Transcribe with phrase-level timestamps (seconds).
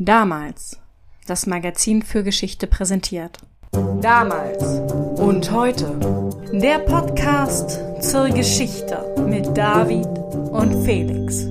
[0.00, 0.78] Damals.
[1.26, 3.38] Das Magazin für Geschichte präsentiert.
[4.00, 4.62] Damals
[5.18, 6.38] und heute.
[6.52, 10.06] Der Podcast zur Geschichte mit David
[10.52, 11.46] und Felix.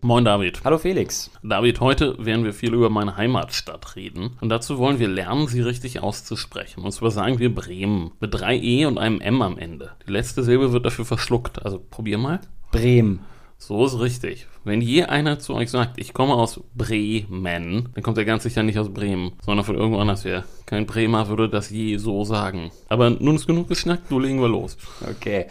[0.00, 0.64] Moin David.
[0.64, 1.30] Hallo Felix.
[1.42, 4.38] David, heute werden wir viel über meine Heimatstadt reden.
[4.40, 6.82] Und dazu wollen wir lernen, sie richtig auszusprechen.
[6.84, 8.12] Und zwar sagen wir Bremen.
[8.18, 9.90] Mit drei E und einem M am Ende.
[10.06, 11.62] Die letzte Silbe wird dafür verschluckt.
[11.62, 12.40] Also probier mal.
[12.72, 13.20] Bremen.
[13.66, 14.46] So ist richtig.
[14.64, 18.62] Wenn je einer zu euch sagt, ich komme aus Bremen, dann kommt er ganz sicher
[18.62, 20.44] nicht aus Bremen, sondern von irgendwo anders her.
[20.66, 22.70] Kein Bremer würde das je so sagen.
[22.90, 24.76] Aber nun ist genug geschnackt, du legen wir los.
[25.10, 25.46] Okay.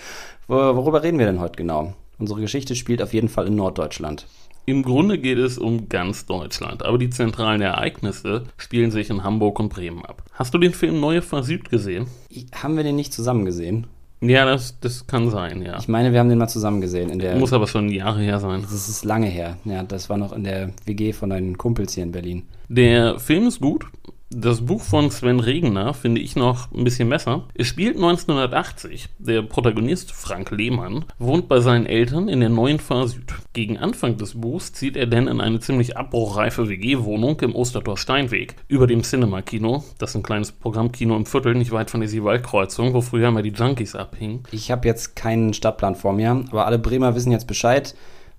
[0.46, 1.96] Worüber reden wir denn heute genau?
[2.20, 4.28] Unsere Geschichte spielt auf jeden Fall in Norddeutschland.
[4.68, 9.60] Im Grunde geht es um ganz Deutschland, aber die zentralen Ereignisse spielen sich in Hamburg
[9.60, 10.22] und Bremen ab.
[10.34, 12.06] Hast du den Film Neue Fahr Süd gesehen?
[12.54, 13.88] Haben wir den nicht zusammen gesehen?
[14.30, 15.78] Ja, das, das kann sein, ja.
[15.78, 17.10] Ich meine, wir haben den mal zusammen gesehen.
[17.10, 18.62] In der, Muss aber schon Jahre her sein.
[18.62, 19.58] Das ist lange her.
[19.66, 22.44] Ja, das war noch in der WG von deinen Kumpels hier in Berlin.
[22.70, 23.86] Der Film ist gut,
[24.30, 27.44] das Buch von Sven Regner finde ich noch ein bisschen besser.
[27.54, 29.10] Es spielt 1980.
[29.20, 33.34] Der Protagonist Frank Lehmann wohnt bei seinen Eltern in der neuen Fahr Süd.
[33.54, 38.56] Gegen Anfang des Buchs zieht er dann in eine ziemlich abbruchreife WG-Wohnung im Ostertor Steinweg
[38.68, 39.84] über dem Cinema-Kino.
[40.00, 43.44] Das ist ein kleines Programmkino im Viertel, nicht weit von der Siewaldkreuzung, wo früher mal
[43.44, 44.44] die Junkies abhingen.
[44.52, 47.94] Ich habe jetzt keinen Stadtplan vor mir, aber alle Bremer wissen jetzt Bescheid.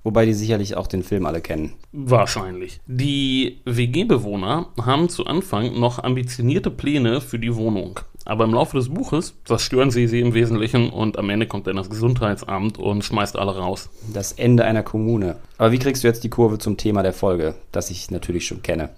[0.04, 1.72] Wobei die sicherlich auch den Film alle kennen.
[1.92, 2.78] Wahrscheinlich.
[2.86, 8.00] Die WG-Bewohner haben zu Anfang noch ambitionierte Pläne für die Wohnung.
[8.26, 11.76] Aber im Laufe des Buches zerstören sie sie im Wesentlichen und am Ende kommt dann
[11.76, 13.90] das Gesundheitsamt und schmeißt alle raus.
[14.12, 15.36] Das Ende einer Kommune.
[15.58, 18.62] Aber wie kriegst du jetzt die Kurve zum Thema der Folge, das ich natürlich schon
[18.62, 18.90] kenne?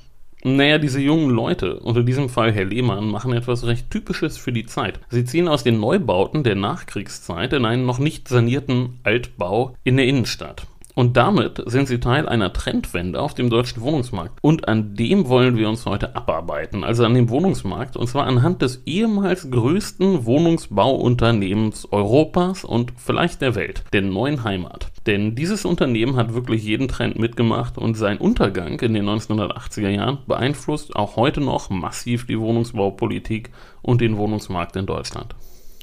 [0.45, 4.53] Naja, diese jungen Leute, und in diesem Fall Herr Lehmann, machen etwas recht Typisches für
[4.53, 5.01] die Zeit.
[5.11, 10.07] Sie ziehen aus den Neubauten der Nachkriegszeit in einen noch nicht sanierten Altbau in der
[10.07, 10.67] Innenstadt.
[10.97, 14.39] Und damit sind sie Teil einer Trendwende auf dem deutschen Wohnungsmarkt.
[14.41, 16.85] Und an dem wollen wir uns heute abarbeiten.
[16.85, 17.99] Also an dem Wohnungsmarkt.
[17.99, 24.91] Und zwar anhand des ehemals größten Wohnungsbauunternehmens Europas und vielleicht der Welt, der neuen Heimat.
[25.05, 30.19] Denn dieses Unternehmen hat wirklich jeden Trend mitgemacht und sein Untergang in den 1980er Jahren
[30.27, 33.51] beeinflusst auch heute noch massiv die Wohnungsbaupolitik
[33.83, 35.35] und den Wohnungsmarkt in Deutschland.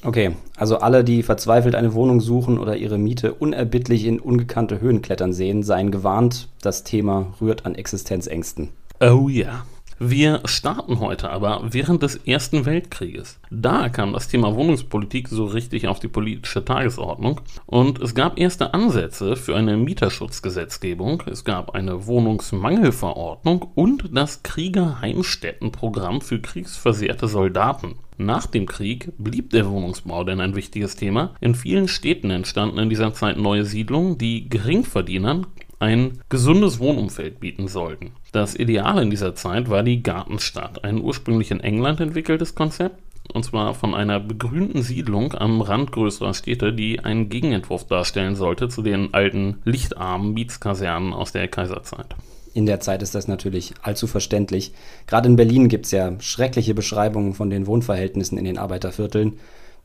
[0.03, 5.01] Okay, also alle, die verzweifelt eine Wohnung suchen oder ihre Miete unerbittlich in ungekannte Höhen
[5.01, 8.69] klettern sehen, seien gewarnt, das Thema rührt an Existenzängsten.
[8.99, 9.65] Oh ja.
[9.99, 13.39] Wir starten heute aber während des Ersten Weltkrieges.
[13.51, 18.73] Da kam das Thema Wohnungspolitik so richtig auf die politische Tagesordnung und es gab erste
[18.73, 27.95] Ansätze für eine Mieterschutzgesetzgebung, es gab eine Wohnungsmangelverordnung und das Kriegerheimstättenprogramm für kriegsversehrte Soldaten.
[28.17, 31.33] Nach dem Krieg blieb der Wohnungsbau denn ein wichtiges Thema.
[31.41, 35.47] In vielen Städten entstanden in dieser Zeit neue Siedlungen, die Geringverdienern
[35.83, 38.13] ein gesundes Wohnumfeld bieten sollten.
[38.31, 42.97] Das Ideal in dieser Zeit war die Gartenstadt, ein ursprünglich in England entwickeltes Konzept,
[43.33, 48.69] und zwar von einer begrünten Siedlung am Rand größerer Städte, die einen Gegenentwurf darstellen sollte
[48.69, 52.15] zu den alten lichtarmen Mietskasernen aus der Kaiserzeit
[52.53, 54.73] in der Zeit ist das natürlich allzu verständlich.
[55.07, 59.39] Gerade in Berlin gibt es ja schreckliche Beschreibungen von den Wohnverhältnissen in den Arbeitervierteln.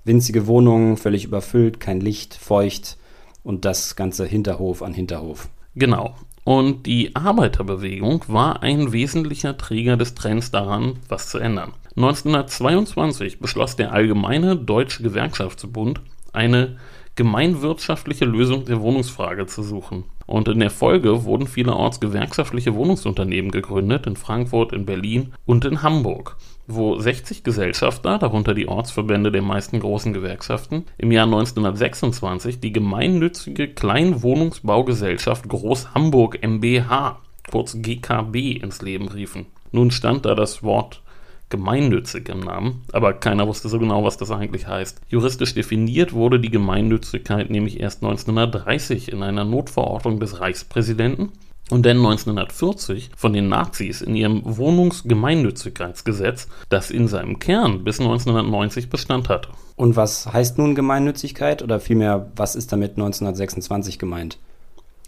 [0.05, 2.99] Winzige Wohnungen, völlig überfüllt, kein Licht, feucht
[3.43, 5.49] und das ganze Hinterhof an Hinterhof.
[5.79, 6.17] Genau.
[6.43, 11.73] Und die Arbeiterbewegung war ein wesentlicher Träger des Trends daran, was zu ändern.
[11.97, 16.01] 1922 beschloss der Allgemeine Deutsche Gewerkschaftsbund
[16.33, 16.79] eine
[17.17, 20.05] gemeinwirtschaftliche Lösung der Wohnungsfrage zu suchen.
[20.27, 25.83] Und in der Folge wurden vielerorts gewerkschaftliche Wohnungsunternehmen gegründet, in Frankfurt, in Berlin und in
[25.83, 26.37] Hamburg,
[26.69, 33.69] wo 60 Gesellschafter, darunter die Ortsverbände der meisten großen Gewerkschaften, im Jahr 1926 die gemeinnützige
[33.69, 37.21] Kleinwohnungsbaugesellschaft Groß Hamburg MBH,
[37.51, 39.47] kurz GKB, ins Leben riefen.
[39.73, 41.03] Nun stand da das Wort
[41.49, 45.01] gemeinnützig im Namen, aber keiner wusste so genau, was das eigentlich heißt.
[45.09, 51.33] Juristisch definiert wurde die Gemeinnützigkeit nämlich erst 1930 in einer Notverordnung des Reichspräsidenten
[51.71, 58.91] und dann 1940 von den Nazis in ihrem Wohnungsgemeinnützigkeitsgesetz, das in seinem Kern bis 1990
[58.91, 59.51] Bestand hatte.
[59.77, 64.39] Und was heißt nun Gemeinnützigkeit oder vielmehr, was ist damit 1926 gemeint?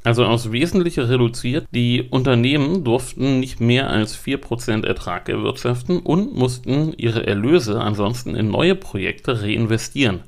[0.03, 6.95] Also aufs Wesentliche reduziert, die Unternehmen durften nicht mehr als 4% Ertrag erwirtschaften und mussten
[6.97, 10.21] ihre Erlöse ansonsten in neue Projekte reinvestieren.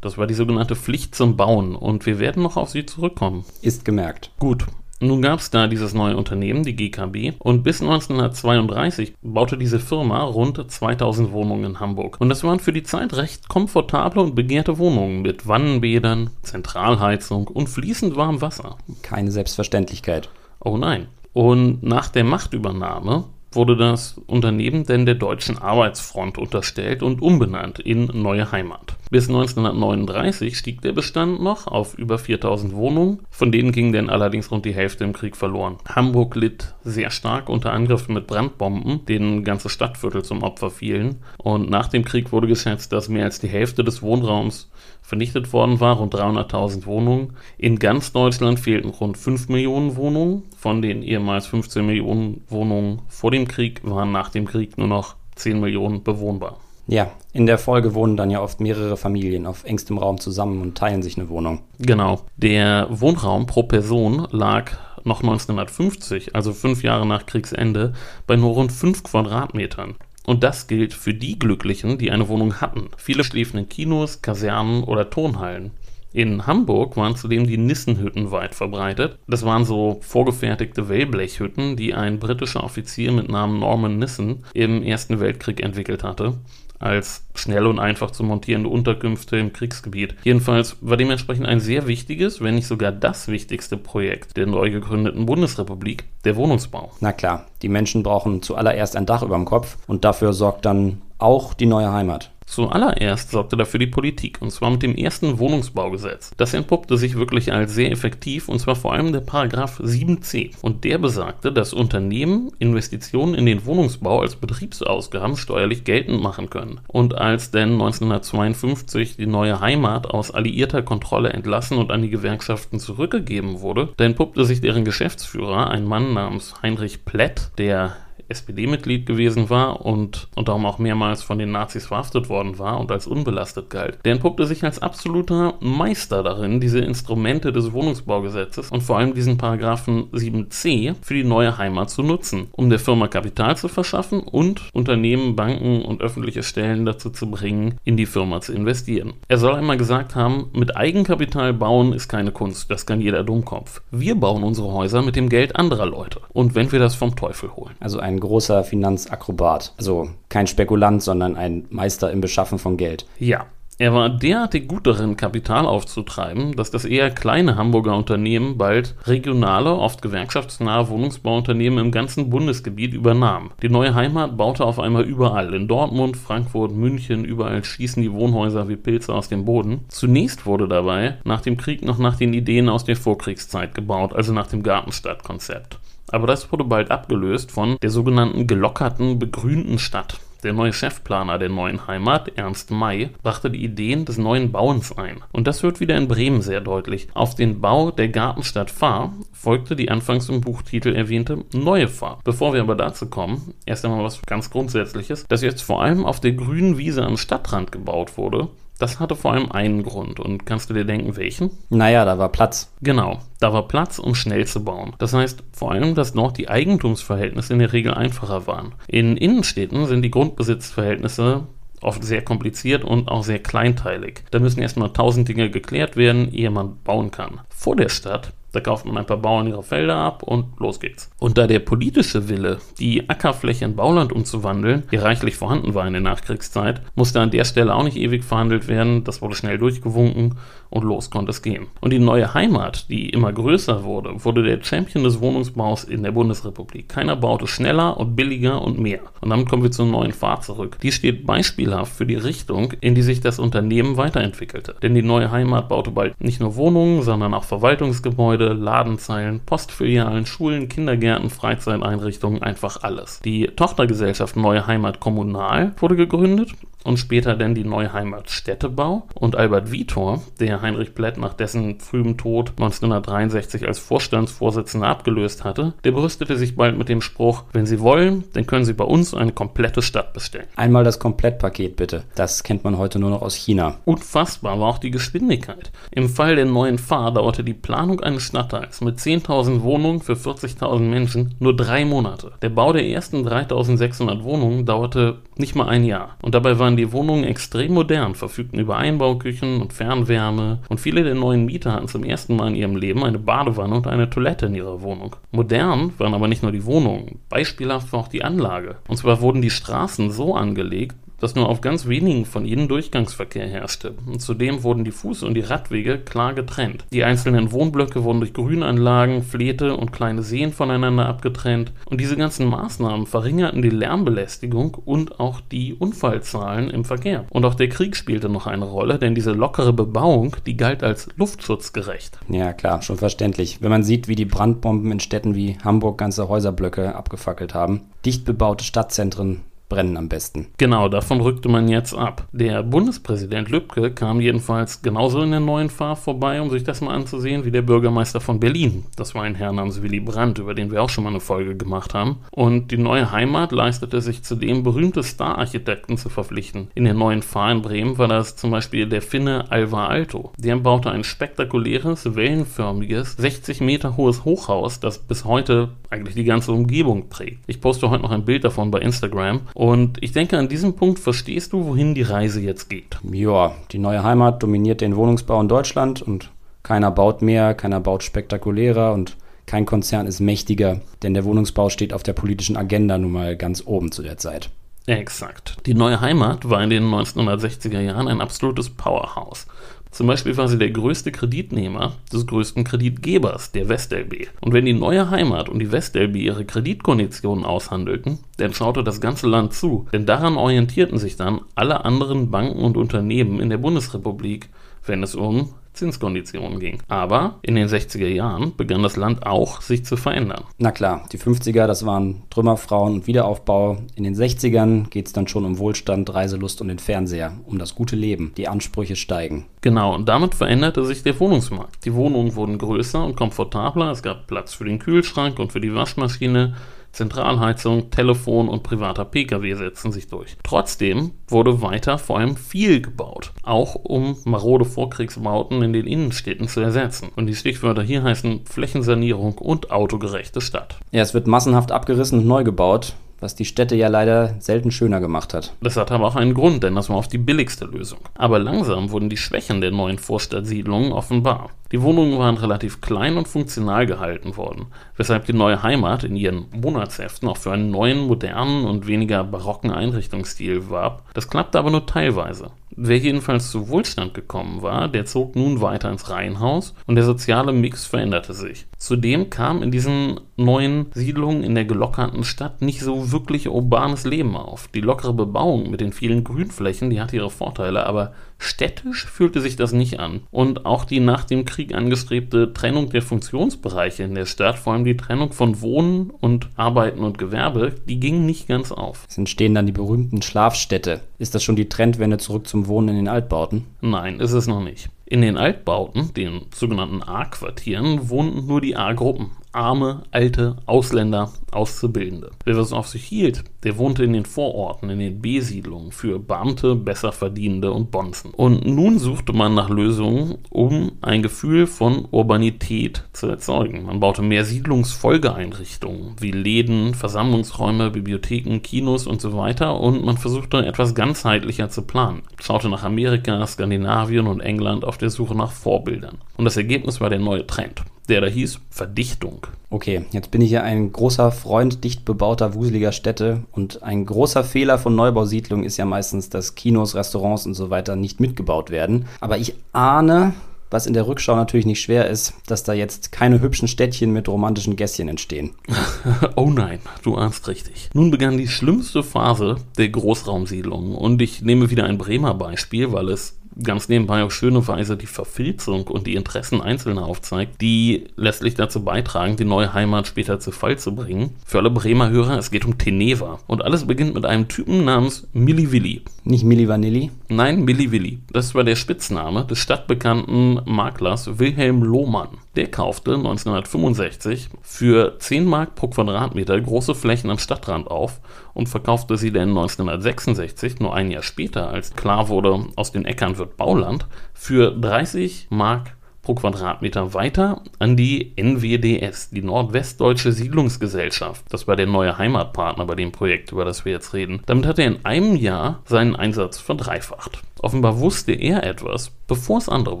[0.00, 3.44] Das war die sogenannte Pflicht zum Bauen und wir werden noch auf sie zurückkommen.
[3.62, 4.32] Ist gemerkt.
[4.40, 4.66] Gut,
[5.00, 10.22] nun gab es da dieses neue Unternehmen, die GKB, und bis 1932 baute diese Firma
[10.22, 12.16] rund 2000 Wohnungen in Hamburg.
[12.20, 17.68] Und das waren für die Zeit recht komfortable und begehrte Wohnungen mit Wannenbädern, Zentralheizung und
[17.68, 18.76] fließend warmem Wasser.
[19.02, 20.28] Keine Selbstverständlichkeit.
[20.60, 21.08] Oh nein.
[21.32, 28.06] Und nach der Machtübernahme wurde das Unternehmen denn der Deutschen Arbeitsfront unterstellt und umbenannt in
[28.06, 28.96] Neue Heimat.
[29.10, 34.52] Bis 1939 stieg der Bestand noch auf über 4000 Wohnungen, von denen ging denn allerdings
[34.52, 35.78] rund die Hälfte im Krieg verloren.
[35.88, 41.16] Hamburg litt sehr stark unter Angriffen mit Brandbomben, denen ganze Stadtviertel zum Opfer fielen.
[41.38, 44.70] Und nach dem Krieg wurde geschätzt, dass mehr als die Hälfte des Wohnraums
[45.10, 47.34] vernichtet worden war, rund 300.000 Wohnungen.
[47.58, 50.44] In ganz Deutschland fehlten rund 5 Millionen Wohnungen.
[50.56, 55.16] Von den ehemals 15 Millionen Wohnungen vor dem Krieg waren nach dem Krieg nur noch
[55.34, 56.58] 10 Millionen bewohnbar.
[56.86, 60.78] Ja, in der Folge wohnen dann ja oft mehrere Familien auf engstem Raum zusammen und
[60.78, 61.62] teilen sich eine Wohnung.
[61.80, 62.20] Genau.
[62.36, 64.72] Der Wohnraum pro Person lag
[65.04, 67.94] noch 1950, also fünf Jahre nach Kriegsende,
[68.26, 69.96] bei nur rund 5 Quadratmetern.
[70.30, 72.90] Und das gilt für die Glücklichen, die eine Wohnung hatten.
[72.96, 75.72] Viele schliefen in Kinos, Kasernen oder Turnhallen.
[76.12, 79.18] In Hamburg waren zudem die Nissenhütten weit verbreitet.
[79.26, 85.18] Das waren so vorgefertigte Wellblechhütten, die ein britischer Offizier mit Namen Norman Nissen im Ersten
[85.18, 86.34] Weltkrieg entwickelt hatte
[86.80, 90.16] als schnell und einfach zu montierende Unterkünfte im Kriegsgebiet.
[90.24, 95.26] Jedenfalls war dementsprechend ein sehr wichtiges, wenn nicht sogar das wichtigste Projekt der neu gegründeten
[95.26, 96.90] Bundesrepublik, der Wohnungsbau.
[97.00, 101.02] Na klar, die Menschen brauchen zuallererst ein Dach über dem Kopf und dafür sorgt dann
[101.18, 102.30] auch die neue Heimat.
[102.50, 106.32] Zuallererst sorgte dafür die Politik, und zwar mit dem ersten Wohnungsbaugesetz.
[106.36, 110.56] Das entpuppte sich wirklich als sehr effektiv, und zwar vor allem der Paragraph 7c.
[110.60, 116.80] Und der besagte, dass Unternehmen Investitionen in den Wohnungsbau als Betriebsausgaben steuerlich geltend machen können.
[116.88, 122.80] Und als denn 1952 die neue Heimat aus alliierter Kontrolle entlassen und an die Gewerkschaften
[122.80, 127.96] zurückgegeben wurde, da entpuppte sich deren Geschäftsführer, ein Mann namens Heinrich Plätt, der
[128.30, 132.90] SPD-Mitglied gewesen war und, und darum auch mehrmals von den Nazis verhaftet worden war und
[132.90, 133.98] als unbelastet galt.
[134.04, 139.38] Der entpuppte sich als absoluter Meister darin, diese Instrumente des Wohnungsbaugesetzes und vor allem diesen
[139.38, 144.62] Paragraphen 7c für die neue Heimat zu nutzen, um der Firma Kapital zu verschaffen und
[144.72, 149.14] Unternehmen, Banken und öffentliche Stellen dazu zu bringen, in die Firma zu investieren.
[149.28, 153.82] Er soll einmal gesagt haben, mit Eigenkapital bauen ist keine Kunst, das kann jeder Dummkopf.
[153.90, 157.54] Wir bauen unsere Häuser mit dem Geld anderer Leute und wenn wir das vom Teufel
[157.56, 157.74] holen.
[157.80, 159.74] Also ein großer Finanzakrobat.
[159.78, 163.06] Also kein Spekulant, sondern ein Meister im Beschaffen von Geld.
[163.18, 163.46] Ja.
[163.80, 169.74] Er war derartig gut darin, Kapital aufzutreiben, dass das eher kleine Hamburger Unternehmen bald regionale,
[169.74, 173.52] oft gewerkschaftsnahe Wohnungsbauunternehmen im ganzen Bundesgebiet übernahm.
[173.62, 175.54] Die neue Heimat baute auf einmal überall.
[175.54, 179.86] In Dortmund, Frankfurt, München, überall schießen die Wohnhäuser wie Pilze aus dem Boden.
[179.88, 184.34] Zunächst wurde dabei nach dem Krieg noch nach den Ideen aus der Vorkriegszeit gebaut, also
[184.34, 185.78] nach dem Gartenstadtkonzept.
[186.12, 190.20] Aber das wurde bald abgelöst von der sogenannten gelockerten, begrünten Stadt.
[190.42, 195.20] Der neue Chefplaner der neuen Heimat, Ernst May, brachte die Ideen des neuen Bauens ein.
[195.32, 197.08] Und das wird wieder in Bremen sehr deutlich.
[197.12, 202.20] Auf den Bau der Gartenstadt Fahr folgte die anfangs im Buchtitel erwähnte neue Fahr.
[202.24, 206.20] Bevor wir aber dazu kommen, erst einmal was ganz Grundsätzliches, das jetzt vor allem auf
[206.20, 208.48] der grünen Wiese am Stadtrand gebaut wurde,
[208.80, 210.18] das hatte vor allem einen Grund.
[210.18, 211.50] Und kannst du dir denken, welchen?
[211.68, 212.72] Naja, da war Platz.
[212.80, 214.94] Genau, da war Platz, um schnell zu bauen.
[214.98, 218.74] Das heißt vor allem, dass dort die Eigentumsverhältnisse in der Regel einfacher waren.
[218.88, 221.46] In Innenstädten sind die Grundbesitzverhältnisse
[221.82, 224.24] oft sehr kompliziert und auch sehr kleinteilig.
[224.30, 227.40] Da müssen erstmal tausend Dinge geklärt werden, ehe man bauen kann.
[227.48, 231.10] Vor der Stadt da kauft man ein paar Bauern ihre Felder ab und los geht's.
[231.18, 235.92] Und da der politische Wille, die Ackerfläche in Bauland umzuwandeln, hier reichlich vorhanden war in
[235.92, 240.36] der Nachkriegszeit, musste an der Stelle auch nicht ewig verhandelt werden, das wurde schnell durchgewunken
[240.70, 241.66] und los konnte es gehen.
[241.80, 246.12] Und die neue Heimat, die immer größer wurde, wurde der Champion des Wohnungsbaus in der
[246.12, 246.88] Bundesrepublik.
[246.88, 249.00] Keiner baute schneller und billiger und mehr.
[249.20, 250.78] Und damit kommen wir zur neuen Fahrt zurück.
[250.82, 254.76] Die steht beispielhaft für die Richtung, in die sich das Unternehmen weiterentwickelte.
[254.82, 260.24] Denn die neue Heimat baute bald nicht nur Wohnungen, sondern auch Verwaltungsgebäude, Gebäude, Ladenzeilen, Postfilialen,
[260.24, 263.20] Schulen, Kindergärten, Freizeiteinrichtungen, einfach alles.
[263.20, 266.54] Die Tochtergesellschaft Neue Heimat Kommunal wurde gegründet
[266.84, 271.80] und später dann die Neue Heimat Städtebau und Albert Vitor, der Heinrich Plätt nach dessen
[271.80, 277.66] frühem Tod 1963 als Vorstandsvorsitzender abgelöst hatte, der brüstete sich bald mit dem Spruch, wenn
[277.66, 280.46] Sie wollen, dann können Sie bei uns eine komplette Stadt bestellen.
[280.56, 282.04] Einmal das Komplettpaket bitte.
[282.14, 283.76] Das kennt man heute nur noch aus China.
[283.84, 285.70] Unfassbar war auch die Geschwindigkeit.
[285.90, 290.80] Im Fall der neuen Fahr dauerte die Planung eines Stadtteils mit 10.000 Wohnungen für 40.000
[290.80, 292.32] Menschen nur drei Monate.
[292.42, 296.16] Der Bau der ersten 3.600 Wohnungen dauerte nicht mal ein Jahr.
[296.22, 301.14] Und dabei waren die Wohnungen extrem modern, verfügten über Einbauküchen und Fernwärme und viele der
[301.14, 304.54] neuen Mieter hatten zum ersten Mal in ihrem Leben eine Badewanne und eine Toilette in
[304.54, 305.16] ihrer Wohnung.
[305.32, 308.76] Modern waren aber nicht nur die Wohnungen, beispielhaft war auch die Anlage.
[308.88, 313.46] Und zwar wurden die Straßen so angelegt, dass nur auf ganz wenigen von ihnen Durchgangsverkehr
[313.46, 313.94] herrschte.
[314.06, 316.84] Und zudem wurden die Fuß- und die Radwege klar getrennt.
[316.92, 321.72] Die einzelnen Wohnblöcke wurden durch Grünanlagen, Fläte und kleine Seen voneinander abgetrennt.
[321.84, 327.24] Und diese ganzen Maßnahmen verringerten die Lärmbelästigung und auch die Unfallzahlen im Verkehr.
[327.30, 331.08] Und auch der Krieg spielte noch eine Rolle, denn diese lockere Bebauung, die galt als
[331.16, 332.18] luftschutzgerecht.
[332.28, 333.58] Ja, klar, schon verständlich.
[333.60, 337.82] Wenn man sieht, wie die Brandbomben in Städten wie Hamburg ganze Häuserblöcke abgefackelt haben.
[338.04, 340.48] Dicht bebaute Stadtzentren brennen am besten.
[340.58, 342.26] Genau, davon rückte man jetzt ab.
[342.32, 346.94] Der Bundespräsident Lübcke kam jedenfalls genauso in der neuen Fahr vorbei, um sich das mal
[346.94, 348.84] anzusehen, wie der Bürgermeister von Berlin.
[348.96, 351.56] Das war ein Herr namens Willy Brandt, über den wir auch schon mal eine Folge
[351.56, 352.18] gemacht haben.
[352.32, 356.68] Und die neue Heimat leistete sich zudem berühmte Star-Architekten zu verpflichten.
[356.74, 360.32] In der neuen Fahr in Bremen war das zum Beispiel der Finne Alvar Alto.
[360.36, 366.52] Der baute ein spektakuläres, wellenförmiges, 60 Meter hohes Hochhaus, das bis heute eigentlich die ganze
[366.52, 367.44] Umgebung prägt.
[367.46, 370.98] Ich poste heute noch ein Bild davon bei Instagram und ich denke, an diesem Punkt
[370.98, 372.96] verstehst du, wohin die Reise jetzt geht.
[373.12, 376.30] Ja, die neue Heimat dominiert den Wohnungsbau in Deutschland und
[376.62, 381.92] keiner baut mehr, keiner baut spektakulärer und kein Konzern ist mächtiger, denn der Wohnungsbau steht
[381.92, 384.48] auf der politischen Agenda nun mal ganz oben zu der Zeit.
[384.86, 385.58] Exakt.
[385.66, 389.46] Die neue Heimat war in den 1960er Jahren ein absolutes Powerhouse.
[389.90, 394.28] Zum Beispiel war sie der größte Kreditnehmer des größten Kreditgebers, der WestLB.
[394.40, 399.26] Und wenn die neue Heimat und die WestLB ihre Kreditkonditionen aushandelten, dann schaute das ganze
[399.26, 404.48] Land zu, denn daran orientierten sich dann alle anderen Banken und Unternehmen in der Bundesrepublik,
[404.86, 406.78] wenn es um Zinskonditionen ging.
[406.88, 410.44] Aber in den 60er Jahren begann das Land auch sich zu verändern.
[410.58, 413.78] Na klar, die 50er, das waren Trümmerfrauen und Wiederaufbau.
[413.94, 417.74] In den 60ern geht es dann schon um Wohlstand, Reiselust und den Fernseher, um das
[417.74, 418.32] gute Leben.
[418.36, 419.46] Die Ansprüche steigen.
[419.60, 421.84] Genau, und damit veränderte sich der Wohnungsmarkt.
[421.84, 425.74] Die Wohnungen wurden größer und komfortabler, es gab Platz für den Kühlschrank und für die
[425.74, 426.54] Waschmaschine.
[426.92, 430.36] Zentralheizung, Telefon und privater Pkw setzen sich durch.
[430.42, 436.60] Trotzdem wurde weiter vor allem viel gebaut, auch um marode Vorkriegsbauten in den Innenstädten zu
[436.60, 437.10] ersetzen.
[437.16, 440.78] Und die Stichwörter hier heißen Flächensanierung und autogerechte Stadt.
[440.90, 445.00] Ja, es wird massenhaft abgerissen und neu gebaut was die Städte ja leider selten schöner
[445.00, 445.52] gemacht hat.
[445.60, 448.00] Das hat aber auch einen Grund, denn das war oft die billigste Lösung.
[448.14, 451.50] Aber langsam wurden die Schwächen der neuen Vorstadtsiedlungen offenbar.
[451.72, 456.46] Die Wohnungen waren relativ klein und funktional gehalten worden, weshalb die neue Heimat in ihren
[456.50, 461.04] Monatsheften auch für einen neuen, modernen und weniger barocken Einrichtungsstil warb.
[461.14, 462.50] Das klappte aber nur teilweise.
[462.82, 467.52] Wer jedenfalls zu Wohlstand gekommen war, der zog nun weiter ins Reihenhaus und der soziale
[467.52, 468.66] Mix veränderte sich.
[468.78, 474.36] Zudem kam in diesen neuen Siedlungen in der gelockerten Stadt nicht so wirklich urbanes Leben
[474.36, 474.68] auf.
[474.68, 479.56] Die lockere Bebauung mit den vielen Grünflächen, die hatte ihre Vorteile, aber städtisch fühlte sich
[479.56, 480.22] das nicht an.
[480.30, 484.84] Und auch die nach dem Krieg angestrebte Trennung der Funktionsbereiche in der Stadt, vor allem
[484.84, 489.06] die Trennung von Wohnen und Arbeiten und Gewerbe, die ging nicht ganz auf.
[489.08, 491.00] Es entstehen dann die berühmten Schlafstädte.
[491.18, 493.66] Ist das schon die Trendwende zurück zum Wohnen in den Altbauten?
[493.80, 494.88] Nein, ist es noch nicht.
[495.04, 499.32] In den Altbauten, den sogenannten A-Quartieren, wohnten nur die A-Gruppen.
[499.52, 502.30] Arme, alte, Ausländer, Auszubildende.
[502.44, 506.76] Wer was auf sich hielt, der wohnte in den Vororten, in den B-Siedlungen für Beamte,
[506.76, 508.30] Besserverdienende und Bonzen.
[508.30, 513.86] Und nun suchte man nach Lösungen, um ein Gefühl von Urbanität zu erzeugen.
[513.86, 520.64] Man baute mehr Siedlungsfolgeeinrichtungen wie Läden, Versammlungsräume, Bibliotheken, Kinos und so weiter und man versuchte
[520.64, 522.22] etwas ganzheitlicher zu planen.
[522.40, 526.18] Schaute nach Amerika, Skandinavien und England auf der Suche nach Vorbildern.
[526.36, 529.46] Und das Ergebnis war der neue Trend der da hieß Verdichtung.
[529.70, 534.42] Okay, jetzt bin ich ja ein großer Freund dicht bebauter, wuseliger Städte und ein großer
[534.42, 539.06] Fehler von Neubausiedlungen ist ja meistens, dass Kinos, Restaurants und so weiter nicht mitgebaut werden.
[539.20, 540.34] Aber ich ahne,
[540.70, 544.28] was in der Rückschau natürlich nicht schwer ist, dass da jetzt keine hübschen Städtchen mit
[544.28, 545.52] romantischen Gässchen entstehen.
[546.36, 547.90] oh nein, du ahnst richtig.
[547.92, 553.08] Nun begann die schlimmste Phase der Großraumsiedlung und ich nehme wieder ein Bremer Beispiel, weil
[553.08, 558.54] es ganz nebenbei auf schöne Weise die Verfilzung und die Interessen Einzelner aufzeigt, die letztlich
[558.54, 561.36] dazu beitragen, die neue Heimat später zu Fall zu bringen.
[561.44, 563.40] Für alle Bremer Hörer, es geht um Teneva.
[563.46, 566.02] Und alles beginnt mit einem Typen namens Milli Willi.
[566.24, 567.10] Nicht Milli Vanilli?
[567.28, 568.20] Nein, Milli Willi.
[568.32, 572.38] Das war der Spitzname des stadtbekannten Maklers Wilhelm Lohmann.
[572.56, 578.20] Der kaufte 1965 für 10 Mark pro Quadratmeter große Flächen am Stadtrand auf
[578.54, 583.38] und verkaufte sie dann 1966, nur ein Jahr später, als klar wurde, aus den Äckern
[583.38, 591.44] wird Bauland, für 30 Mark pro Quadratmeter weiter an die NWDS, die Nordwestdeutsche Siedlungsgesellschaft.
[591.48, 594.42] Das war der neue Heimatpartner bei dem Projekt, über das wir jetzt reden.
[594.46, 597.42] Damit hat er in einem Jahr seinen Einsatz verdreifacht.
[597.60, 600.00] Offenbar wusste er etwas, bevor es andere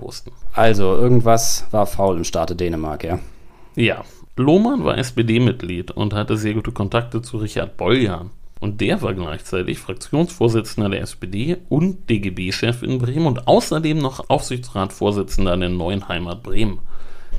[0.02, 0.32] wussten.
[0.52, 3.18] Also, irgendwas war faul im Staate Dänemark, ja?
[3.74, 4.04] Ja.
[4.36, 8.30] Lohmann war SPD-Mitglied und hatte sehr gute Kontakte zu Richard Boljan.
[8.60, 15.56] Und der war gleichzeitig Fraktionsvorsitzender der SPD und DGB-Chef in Bremen und außerdem noch Aufsichtsratsvorsitzender
[15.56, 16.78] der neuen Heimat Bremen.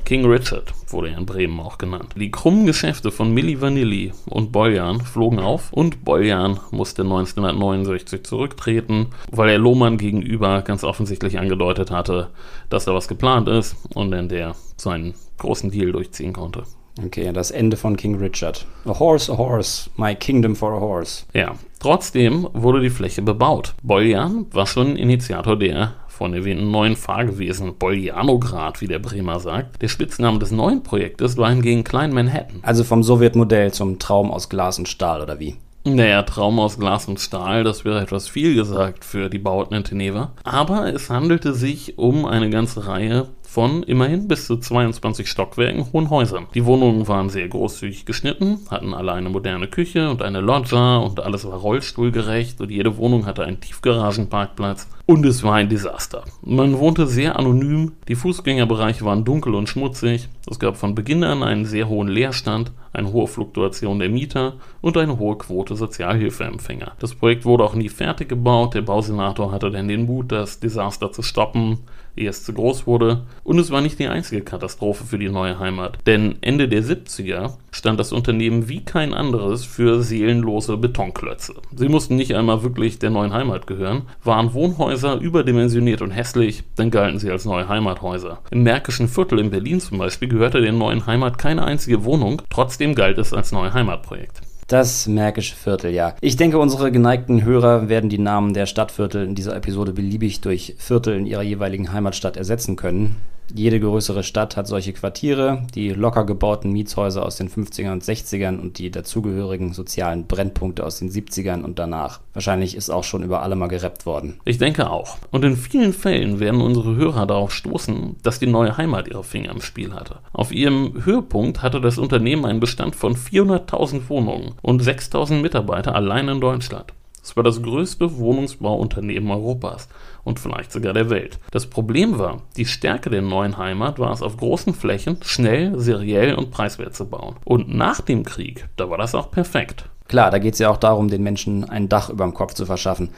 [0.04, 2.14] King Richard wurde er in Bremen auch genannt.
[2.16, 9.06] Die krummen Geschäfte von Milli Vanilli und Boljan flogen auf und Boljan musste 1969 zurücktreten,
[9.30, 12.30] weil er Lohmann gegenüber ganz offensichtlich angedeutet hatte,
[12.68, 16.64] dass da was geplant ist und in der seinen großen Deal durchziehen konnte.
[17.00, 18.66] Okay, das Ende von King Richard.
[18.84, 21.24] A horse, a horse, my kingdom for a horse.
[21.32, 23.74] Ja, trotzdem wurde die Fläche bebaut.
[23.82, 29.80] Boljan war schon Initiator der von erwähnten neuen Fahrgewesen, Boljanograd, wie der Bremer sagt.
[29.80, 32.60] Der Spitzname des neuen Projektes war hingegen Klein Manhattan.
[32.62, 35.56] Also vom Sowjetmodell zum Traum aus Glas und Stahl, oder wie?
[35.84, 39.82] Naja, Traum aus Glas und Stahl, das wäre etwas viel gesagt für die Bauten in
[39.82, 40.32] Teneva.
[40.44, 46.08] Aber es handelte sich um eine ganze Reihe von immerhin bis zu 22 Stockwerken hohen
[46.08, 46.46] Häusern.
[46.54, 51.20] Die Wohnungen waren sehr großzügig geschnitten, hatten alle eine moderne Küche und eine Loggia und
[51.20, 56.24] alles war rollstuhlgerecht und jede Wohnung hatte einen Tiefgaragenparkplatz und es war ein Desaster.
[56.40, 61.42] Man wohnte sehr anonym, die Fußgängerbereiche waren dunkel und schmutzig, es gab von Beginn an
[61.42, 66.92] einen sehr hohen Leerstand, eine hohe Fluktuation der Mieter und eine hohe Quote Sozialhilfeempfänger.
[66.98, 71.12] Das Projekt wurde auch nie fertig gebaut, der Bausenator hatte dann den Mut, das Desaster
[71.12, 71.80] zu stoppen
[72.16, 73.22] zu groß wurde.
[73.44, 75.98] Und es war nicht die einzige Katastrophe für die neue Heimat.
[76.06, 81.54] Denn Ende der 70er stand das Unternehmen wie kein anderes für seelenlose Betonklötze.
[81.74, 86.90] Sie mussten nicht einmal wirklich der neuen Heimat gehören, waren Wohnhäuser überdimensioniert und hässlich, dann
[86.90, 88.40] galten sie als neue Heimathäuser.
[88.50, 92.94] Im Märkischen Viertel in Berlin zum Beispiel gehörte der neuen Heimat keine einzige Wohnung, trotzdem
[92.94, 94.42] galt es als neue Heimatprojekt.
[94.66, 96.14] Das Märkische Viertel, ja.
[96.20, 100.74] Ich denke, unsere geneigten Hörer werden die Namen der Stadtviertel in dieser Episode beliebig durch
[100.78, 103.16] Viertel in ihrer jeweiligen Heimatstadt ersetzen können.
[103.54, 108.58] Jede größere Stadt hat solche Quartiere, die locker gebauten Mietshäuser aus den 50ern und 60ern
[108.58, 112.20] und die dazugehörigen sozialen Brennpunkte aus den 70ern und danach.
[112.32, 114.40] Wahrscheinlich ist auch schon über alle mal gerappt worden.
[114.44, 115.18] Ich denke auch.
[115.30, 119.50] Und in vielen Fällen werden unsere Hörer darauf stoßen, dass die neue Heimat ihre Finger
[119.50, 120.20] im Spiel hatte.
[120.32, 126.28] Auf ihrem Höhepunkt hatte das Unternehmen einen Bestand von 400.000 Wohnungen und 6.000 Mitarbeiter allein
[126.28, 126.92] in Deutschland.
[127.22, 129.88] Es war das größte Wohnungsbauunternehmen Europas
[130.24, 131.38] und vielleicht sogar der Welt.
[131.52, 136.34] Das Problem war, die Stärke der neuen Heimat war es auf großen Flächen schnell, seriell
[136.34, 137.36] und preiswert zu bauen.
[137.44, 139.88] Und nach dem Krieg, da war das auch perfekt.
[140.08, 142.66] Klar, da geht es ja auch darum, den Menschen ein Dach über dem Kopf zu
[142.66, 143.10] verschaffen.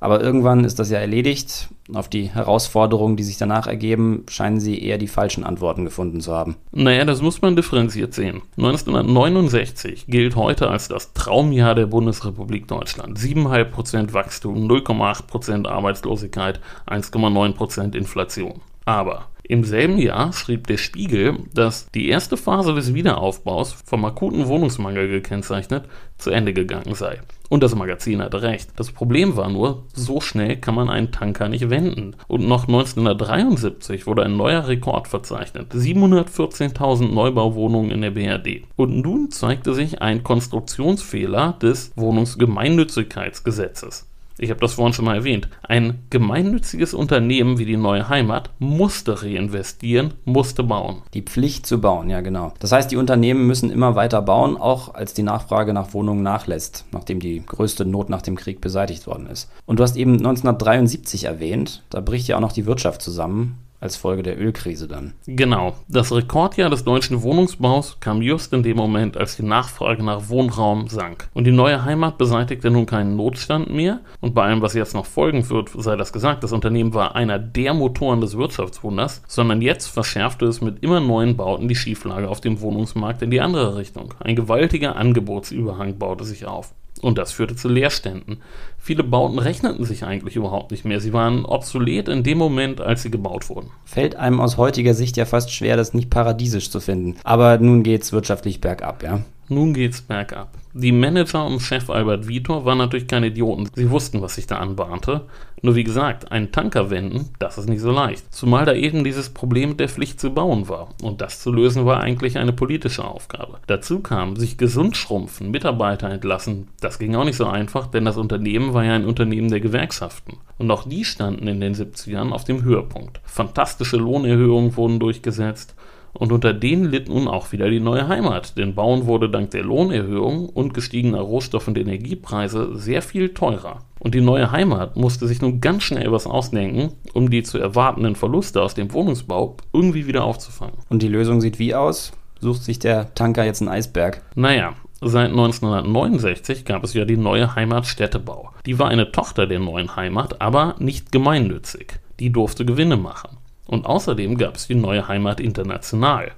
[0.00, 1.68] Aber irgendwann ist das ja erledigt.
[1.92, 6.32] Auf die Herausforderungen, die sich danach ergeben, scheinen sie eher die falschen Antworten gefunden zu
[6.32, 6.56] haben.
[6.72, 8.42] Naja, das muss man differenziert sehen.
[8.56, 13.18] 1969 gilt heute als das Traumjahr der Bundesrepublik Deutschland.
[13.18, 18.60] 7,5% Wachstum, 0,8% Arbeitslosigkeit, 1,9% Inflation.
[18.86, 24.46] Aber im selben Jahr schrieb der Spiegel, dass die erste Phase des Wiederaufbaus vom akuten
[24.46, 25.86] Wohnungsmangel gekennzeichnet
[26.18, 27.18] zu Ende gegangen sei.
[27.48, 28.70] Und das Magazin hatte recht.
[28.76, 32.14] Das Problem war nur, so schnell kann man einen Tanker nicht wenden.
[32.28, 35.74] Und noch 1973 wurde ein neuer Rekord verzeichnet.
[35.74, 38.62] 714.000 Neubauwohnungen in der BRD.
[38.76, 44.09] Und nun zeigte sich ein Konstruktionsfehler des Wohnungsgemeinnützigkeitsgesetzes.
[44.42, 45.50] Ich habe das vorhin schon mal erwähnt.
[45.62, 51.02] Ein gemeinnütziges Unternehmen wie die Neue Heimat musste reinvestieren, musste bauen.
[51.12, 52.54] Die Pflicht zu bauen, ja genau.
[52.58, 56.86] Das heißt, die Unternehmen müssen immer weiter bauen, auch als die Nachfrage nach Wohnungen nachlässt,
[56.90, 59.50] nachdem die größte Not nach dem Krieg beseitigt worden ist.
[59.66, 63.96] Und du hast eben 1973 erwähnt, da bricht ja auch noch die Wirtschaft zusammen als
[63.96, 65.14] Folge der Ölkrise dann.
[65.26, 65.74] Genau.
[65.88, 70.88] Das Rekordjahr des deutschen Wohnungsbaus kam just in dem Moment, als die Nachfrage nach Wohnraum
[70.88, 71.28] sank.
[71.32, 74.00] Und die neue Heimat beseitigte nun keinen Notstand mehr.
[74.20, 77.38] Und bei allem, was jetzt noch folgen wird, sei das gesagt, das Unternehmen war einer
[77.38, 82.40] der Motoren des Wirtschaftswunders, sondern jetzt verschärfte es mit immer neuen Bauten die Schieflage auf
[82.40, 84.14] dem Wohnungsmarkt in die andere Richtung.
[84.20, 86.74] Ein gewaltiger Angebotsüberhang baute sich auf.
[87.00, 88.42] Und das führte zu Leerständen.
[88.78, 91.00] Viele Bauten rechneten sich eigentlich überhaupt nicht mehr.
[91.00, 93.70] Sie waren obsolet in dem Moment, als sie gebaut wurden.
[93.84, 97.16] Fällt einem aus heutiger Sicht ja fast schwer, das nicht paradiesisch zu finden.
[97.24, 99.20] Aber nun geht's wirtschaftlich bergab, ja?
[99.48, 100.59] Nun geht's bergab.
[100.72, 103.68] Die Manager und Chef Albert Vitor waren natürlich keine Idioten.
[103.74, 105.22] Sie wussten, was sich da anbahnte.
[105.62, 108.32] Nur wie gesagt, einen Tanker wenden, das ist nicht so leicht.
[108.32, 110.90] Zumal da eben dieses Problem mit der Pflicht zu bauen war.
[111.02, 113.58] Und das zu lösen war eigentlich eine politische Aufgabe.
[113.66, 116.68] Dazu kam, sich gesund schrumpfen, Mitarbeiter entlassen.
[116.80, 120.38] Das ging auch nicht so einfach, denn das Unternehmen war ja ein Unternehmen der Gewerkschaften.
[120.56, 123.20] Und auch die standen in den 70ern auf dem Höhepunkt.
[123.24, 125.74] Fantastische Lohnerhöhungen wurden durchgesetzt.
[126.12, 129.62] Und unter denen litt nun auch wieder die neue Heimat, denn Bauen wurde dank der
[129.62, 133.80] Lohnerhöhung und gestiegener Rohstoff- und Energiepreise sehr viel teurer.
[133.98, 138.16] Und die neue Heimat musste sich nun ganz schnell was ausdenken, um die zu erwartenden
[138.16, 140.76] Verluste aus dem Wohnungsbau irgendwie wieder aufzufangen.
[140.88, 142.12] Und die Lösung sieht wie aus?
[142.40, 144.22] Sucht sich der Tanker jetzt einen Eisberg?
[144.34, 148.50] Naja, Seit 1969 gab es ja die neue Heimat Städtebau.
[148.66, 152.00] Die war eine Tochter der neuen Heimat, aber nicht gemeinnützig.
[152.18, 153.38] Die durfte Gewinne machen.
[153.70, 156.32] Und außerdem gab es die neue Heimat International.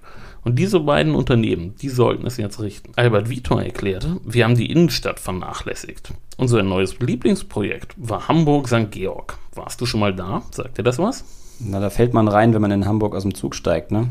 [0.45, 2.92] Und diese beiden Unternehmen, die sollten es jetzt richten.
[2.97, 6.12] Albert Vitor erklärte, wir haben die Innenstadt vernachlässigt.
[6.37, 8.90] Unser neues Lieblingsprojekt war Hamburg St.
[8.90, 9.38] Georg.
[9.55, 10.42] Warst du schon mal da?
[10.51, 11.25] Sagt dir das was?
[11.59, 14.09] Na, da fällt man rein, wenn man in Hamburg aus dem Zug steigt, ne?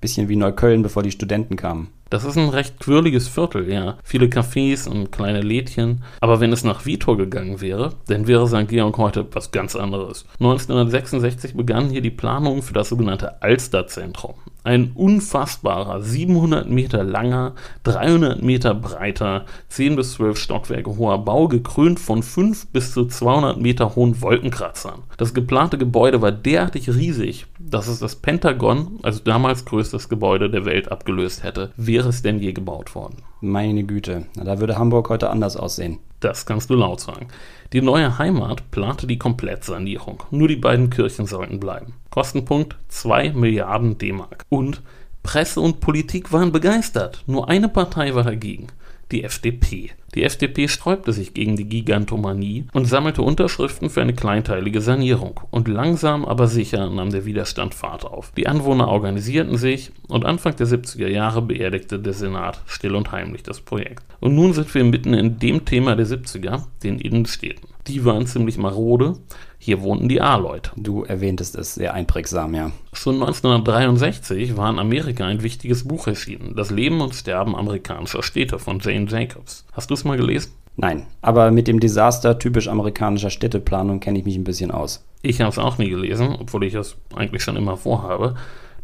[0.00, 1.90] Bisschen wie Neukölln, bevor die Studenten kamen.
[2.14, 3.98] Das ist ein recht quirliges Viertel, ja.
[4.04, 6.04] Viele Cafés und kleine Lädchen.
[6.20, 8.68] Aber wenn es nach Vitor gegangen wäre, dann wäre St.
[8.68, 10.24] Georg heute was ganz anderes.
[10.38, 14.34] 1966 begann hier die Planung für das sogenannte Alsterzentrum.
[14.64, 22.00] Ein unfassbarer, 700 Meter langer, 300 Meter breiter, 10 bis 12 Stockwerke hoher Bau, gekrönt
[22.00, 25.02] von 5 bis zu 200 Meter hohen Wolkenkratzern.
[25.18, 30.64] Das geplante Gebäude war derartig riesig, dass es das Pentagon, also damals größtes Gebäude der
[30.64, 33.18] Welt, abgelöst hätte, wäre es denn je gebaut worden.
[33.42, 35.98] Meine Güte, da würde Hamburg heute anders aussehen.
[36.24, 37.28] Das kannst du laut sagen.
[37.74, 40.22] Die neue Heimat plante die Komplettsanierung.
[40.30, 41.92] Nur die beiden Kirchen sollten bleiben.
[42.08, 44.42] Kostenpunkt 2 Milliarden D-Mark.
[44.48, 44.80] Und
[45.22, 47.24] Presse und Politik waren begeistert.
[47.26, 48.68] Nur eine Partei war dagegen
[49.12, 49.90] die FDP.
[50.14, 55.40] Die FDP sträubte sich gegen die Gigantomanie und sammelte Unterschriften für eine kleinteilige Sanierung.
[55.50, 58.30] Und langsam aber sicher nahm der Widerstand Fahrt auf.
[58.36, 63.42] Die Anwohner organisierten sich und Anfang der 70er Jahre beerdigte der Senat still und heimlich
[63.42, 64.04] das Projekt.
[64.20, 67.68] Und nun sind wir mitten in dem Thema der 70er, den Innenstädten.
[67.86, 69.16] Die waren ziemlich marode.
[69.64, 70.72] Hier wohnten die A-Leute.
[70.76, 72.70] Du erwähntest es sehr einprägsam, ja.
[72.92, 78.58] Schon 1963 war in Amerika ein wichtiges Buch erschienen, Das Leben und Sterben amerikanischer Städte
[78.58, 79.64] von Jane Jacobs.
[79.72, 80.52] Hast du es mal gelesen?
[80.76, 85.02] Nein, aber mit dem Desaster typisch amerikanischer Städteplanung kenne ich mich ein bisschen aus.
[85.22, 88.34] Ich habe es auch nie gelesen, obwohl ich es eigentlich schon immer vorhabe.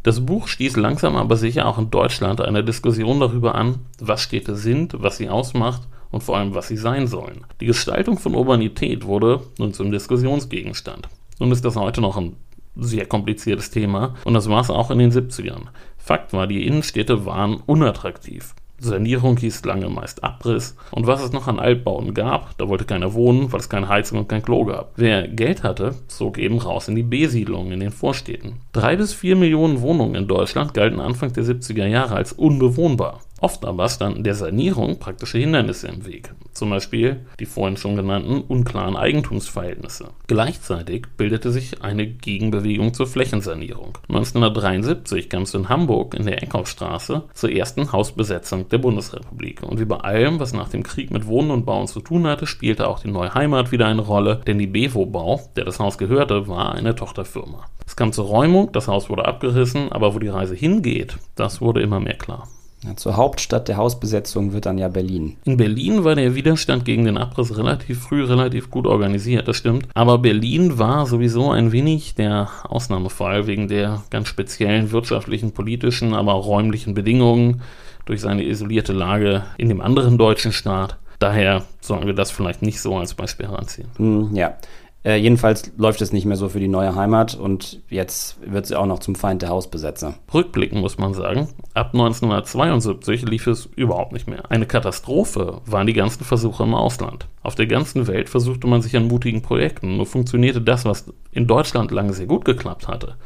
[0.02, 4.56] Das Buch stieß langsam aber sicher auch in Deutschland eine Diskussion darüber an, was Städte
[4.56, 7.44] sind, was sie ausmacht und vor allem, was sie sein sollen.
[7.60, 11.08] Die Gestaltung von Urbanität wurde nun zum Diskussionsgegenstand.
[11.38, 12.36] Nun ist das heute noch ein
[12.76, 15.68] sehr kompliziertes Thema und das war es auch in den 70ern.
[15.98, 18.54] Fakt war, die Innenstädte waren unattraktiv.
[18.80, 20.74] Sanierung hieß lange meist Abriss.
[20.90, 24.20] Und was es noch an Altbauten gab, da wollte keiner wohnen, weil es keine Heizung
[24.20, 24.92] und kein Klo gab.
[24.96, 28.60] Wer Geld hatte, zog eben raus in die B-Siedlungen in den Vorstädten.
[28.72, 33.20] Drei bis vier Millionen Wohnungen in Deutschland galten Anfang der 70er Jahre als unbewohnbar.
[33.40, 38.42] Oft aber standen der Sanierung praktische Hindernisse im Weg, zum Beispiel die vorhin schon genannten
[38.42, 40.08] unklaren Eigentumsverhältnisse.
[40.26, 43.96] Gleichzeitig bildete sich eine Gegenbewegung zur Flächensanierung.
[44.08, 49.62] 1973 kam es in Hamburg in der Eckhoffstraße zur ersten Hausbesetzung der Bundesrepublik.
[49.62, 52.46] Und wie bei allem, was nach dem Krieg mit Wohnen und Bauen zu tun hatte,
[52.46, 55.96] spielte auch die neue Heimat wieder eine Rolle, denn die Bevo Bau, der das Haus
[55.96, 57.64] gehörte, war eine Tochterfirma.
[57.86, 61.80] Es kam zur Räumung, das Haus wurde abgerissen, aber wo die Reise hingeht, das wurde
[61.80, 62.46] immer mehr klar.
[62.84, 65.36] Ja, zur Hauptstadt der Hausbesetzung wird dann ja Berlin.
[65.44, 69.88] In Berlin war der Widerstand gegen den Abriss relativ früh relativ gut organisiert, das stimmt.
[69.92, 76.32] Aber Berlin war sowieso ein wenig der Ausnahmefall wegen der ganz speziellen wirtschaftlichen, politischen, aber
[76.32, 77.60] auch räumlichen Bedingungen
[78.06, 80.96] durch seine isolierte Lage in dem anderen deutschen Staat.
[81.18, 83.88] Daher sollten wir das vielleicht nicht so als Beispiel heranziehen.
[83.98, 84.54] Hm, ja,
[85.02, 88.76] äh, jedenfalls läuft es nicht mehr so für die neue Heimat und jetzt wird sie
[88.76, 90.14] auch noch zum Feind der Hausbesetzer.
[90.32, 94.50] Rückblicken muss man sagen, ab 1972 lief es überhaupt nicht mehr.
[94.50, 97.26] Eine Katastrophe waren die ganzen Versuche im Ausland.
[97.42, 101.46] Auf der ganzen Welt versuchte man sich an mutigen Projekten, nur funktionierte das, was in
[101.46, 103.16] Deutschland lange sehr gut geklappt hatte.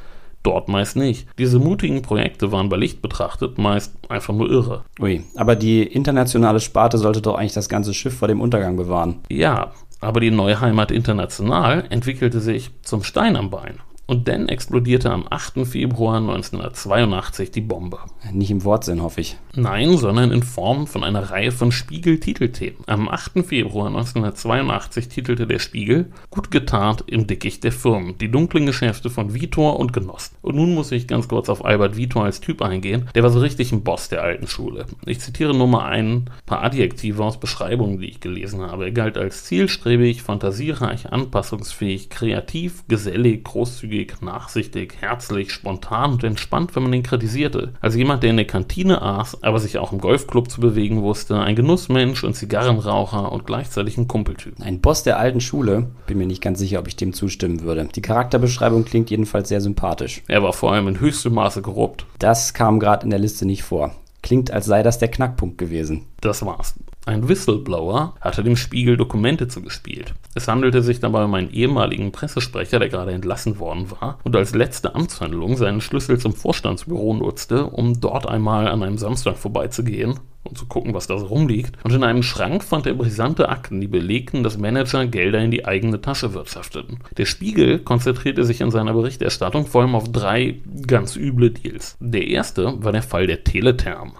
[0.45, 1.27] Dort meist nicht.
[1.39, 4.85] Diese mutigen Projekte waren bei Licht betrachtet meist einfach nur irre.
[5.01, 9.21] Ui, aber die internationale Sparte sollte doch eigentlich das ganze Schiff vor dem Untergang bewahren.
[9.31, 9.73] Ja,
[10.05, 13.81] aber die neue Heimat International entwickelte sich zum Stein am Bein.
[14.07, 15.67] Und dann explodierte am 8.
[15.67, 17.99] Februar 1982 die Bombe.
[18.33, 19.38] Nicht im Wortsinn, hoffe ich.
[19.55, 22.83] Nein, sondern in Form von einer Reihe von Spiegel-Titelthemen.
[22.87, 23.47] Am 8.
[23.47, 28.19] Februar 1982 titelte der Spiegel Gut getarnt im Dickicht der Firmen.
[28.19, 30.37] Die dunklen Geschäfte von Vitor und Genossen.
[30.43, 33.09] Und nun muss ich ganz kurz auf Albert Vitor als Typ eingehen.
[33.14, 34.85] Der war so richtig ein Boss der alten Schule.
[35.07, 38.85] Ich zitiere nur mal ein paar Adjektive aus Beschreibungen, die ich gelesen habe.
[38.85, 46.74] Er galt als zielstrebig, fantasiereich, anpassungsfähig, kreativ, gesellig, großzügig, zügig, nachsichtig, herzlich, spontan und entspannt,
[46.74, 47.74] wenn man ihn kritisierte.
[47.80, 51.38] Als jemand, der in der Kantine aß, aber sich auch im Golfclub zu bewegen wusste,
[51.38, 54.54] ein Genussmensch und Zigarrenraucher und gleichzeitig ein Kumpeltyp.
[54.61, 55.90] Ein Boss der alten Schule?
[56.07, 57.88] Bin mir nicht ganz sicher, ob ich dem zustimmen würde.
[57.94, 60.22] Die Charakterbeschreibung klingt jedenfalls sehr sympathisch.
[60.26, 62.07] Er war vor allem in höchstem Maße korrupt.
[62.18, 63.94] Das kam gerade in der Liste nicht vor.
[64.22, 66.07] Klingt, als sei das der Knackpunkt gewesen.
[66.20, 66.74] Das war's.
[67.07, 70.14] Ein Whistleblower hatte dem Spiegel Dokumente zugespielt.
[70.35, 74.55] Es handelte sich dabei um einen ehemaligen Pressesprecher, der gerade entlassen worden war und als
[74.55, 80.55] letzte Amtshandlung seinen Schlüssel zum Vorstandsbüro nutzte, um dort einmal an einem Samstag vorbeizugehen um
[80.55, 81.77] zu gucken, was da so rumliegt.
[81.85, 85.64] Und in einem Schrank fand er brisante Akten, die belegten, dass Manager Gelder in die
[85.64, 86.99] eigene Tasche wirtschafteten.
[87.17, 91.97] Der Spiegel konzentrierte sich in seiner Berichterstattung vor allem auf drei ganz üble Deals.
[92.01, 94.12] Der erste war der Fall der Teletherm.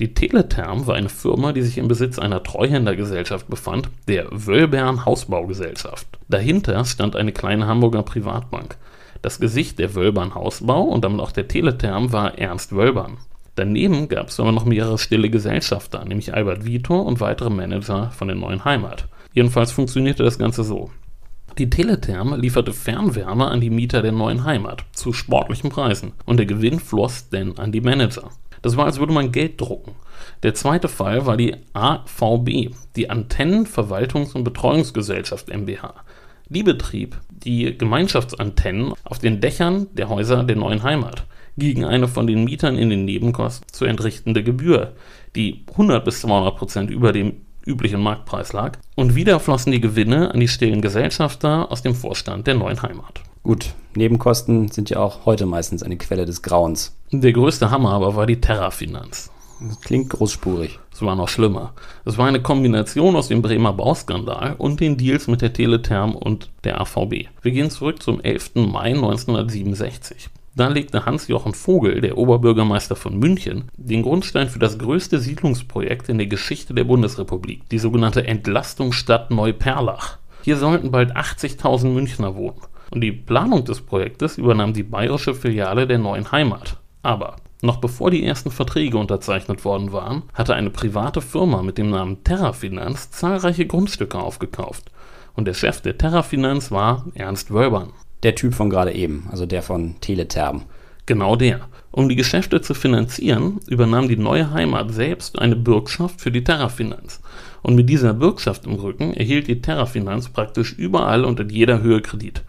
[0.00, 6.06] Die Teletherm war eine Firma, die sich im Besitz einer Treuhändergesellschaft befand, der Wölbern Hausbaugesellschaft.
[6.28, 8.76] Dahinter stand eine kleine Hamburger Privatbank.
[9.20, 13.18] Das Gesicht der Wölbern Hausbau und damit auch der Teletherm war Ernst Wölbern.
[13.54, 18.28] Daneben gab es aber noch mehrere stille Gesellschafter, nämlich Albert Vitor und weitere Manager von
[18.28, 19.06] der neuen Heimat.
[19.34, 20.90] Jedenfalls funktionierte das Ganze so.
[21.58, 26.46] Die Teletherm lieferte Fernwärme an die Mieter der neuen Heimat zu sportlichen Preisen und der
[26.46, 28.30] Gewinn floss denn an die Manager.
[28.62, 29.92] Das war, als würde man Geld drucken.
[30.42, 35.94] Der zweite Fall war die AVB, die Antennenverwaltungs- und Betreuungsgesellschaft MBH.
[36.48, 42.26] Die betrieb die Gemeinschaftsantennen auf den Dächern der Häuser der neuen Heimat gegen eine von
[42.26, 44.92] den Mietern in den Nebenkosten zu entrichtende Gebühr,
[45.36, 48.78] die 100 bis 200 Prozent über dem üblichen Marktpreis lag.
[48.96, 53.20] Und wieder flossen die Gewinne an die stillen Gesellschafter aus dem Vorstand der neuen Heimat.
[53.42, 56.96] Gut, Nebenkosten sind ja auch heute meistens eine Quelle des Grauens.
[57.14, 59.30] Der größte Hammer aber war die Terrafinanz.
[59.60, 60.78] Das klingt großspurig.
[60.90, 61.74] Es war noch schlimmer.
[62.06, 66.48] Es war eine Kombination aus dem Bremer Bauskandal und den Deals mit der Teletherm und
[66.64, 67.26] der AVB.
[67.42, 68.52] Wir gehen zurück zum 11.
[68.54, 70.30] Mai 1967.
[70.56, 76.16] Da legte Hans-Jochen Vogel, der Oberbürgermeister von München, den Grundstein für das größte Siedlungsprojekt in
[76.16, 80.16] der Geschichte der Bundesrepublik, die sogenannte Entlastungsstadt Neuperlach.
[80.44, 82.62] Hier sollten bald 80.000 Münchner wohnen.
[82.90, 86.78] Und die Planung des Projektes übernahm die bayerische Filiale der neuen Heimat.
[87.02, 91.90] Aber noch bevor die ersten Verträge unterzeichnet worden waren, hatte eine private Firma mit dem
[91.90, 94.90] Namen Terrafinanz zahlreiche Grundstücke aufgekauft.
[95.34, 97.92] Und der Chef der Terrafinanz war Ernst Wölbern.
[98.22, 100.62] Der Typ von gerade eben, also der von Teletherm.
[101.06, 101.68] Genau der.
[101.90, 107.20] Um die Geschäfte zu finanzieren, übernahm die neue Heimat selbst eine Bürgschaft für die Terrafinanz.
[107.62, 112.00] Und mit dieser Bürgschaft im Rücken erhielt die Terrafinanz praktisch überall und in jeder Höhe
[112.00, 112.42] Kredit.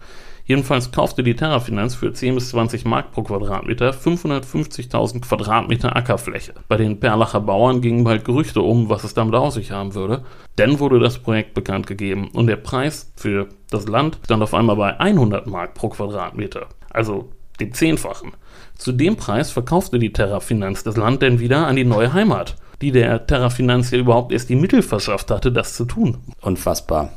[0.46, 6.52] Jedenfalls kaufte die Terrafinanz für 10 bis 20 Mark pro Quadratmeter 550.000 Quadratmeter Ackerfläche.
[6.68, 10.24] Bei den Perlacher Bauern gingen bald Gerüchte um, was es damit aus sich haben würde.
[10.56, 14.76] Dann wurde das Projekt bekannt gegeben und der Preis für das Land stand auf einmal
[14.76, 16.66] bei 100 Mark pro Quadratmeter.
[16.90, 17.30] Also
[17.60, 18.32] dem Zehnfachen.
[18.76, 22.92] Zu dem Preis verkaufte die Terrafinanz das Land denn wieder an die neue Heimat, die
[22.92, 26.18] der Terrafinanz ja überhaupt erst die Mittel verschafft hatte, das zu tun.
[26.42, 27.10] Unfassbar.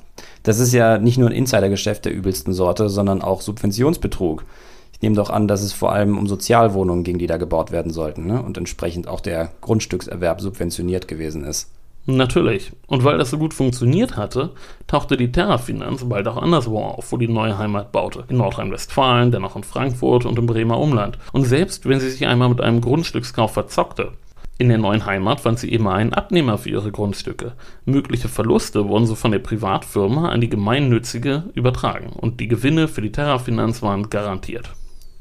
[0.47, 4.45] Das ist ja nicht nur ein Insidergeschäft der übelsten Sorte, sondern auch Subventionsbetrug.
[4.93, 7.91] Ich nehme doch an, dass es vor allem um Sozialwohnungen ging, die da gebaut werden
[7.91, 8.41] sollten ne?
[8.41, 11.69] und entsprechend auch der Grundstückserwerb subventioniert gewesen ist.
[12.05, 12.71] Natürlich.
[12.87, 14.51] Und weil das so gut funktioniert hatte,
[14.87, 18.23] tauchte die Terrafinanz bald auch anderswo auf, wo die neue Heimat baute.
[18.29, 21.19] In Nordrhein-Westfalen, dann auch in Frankfurt und im Bremer Umland.
[21.33, 24.13] Und selbst wenn sie sich einmal mit einem Grundstückskauf verzockte,
[24.59, 27.53] in der neuen Heimat fand sie immer einen Abnehmer für ihre Grundstücke.
[27.85, 33.01] Mögliche Verluste wurden so von der Privatfirma an die gemeinnützige übertragen und die Gewinne für
[33.01, 34.71] die Terrafinanz waren garantiert.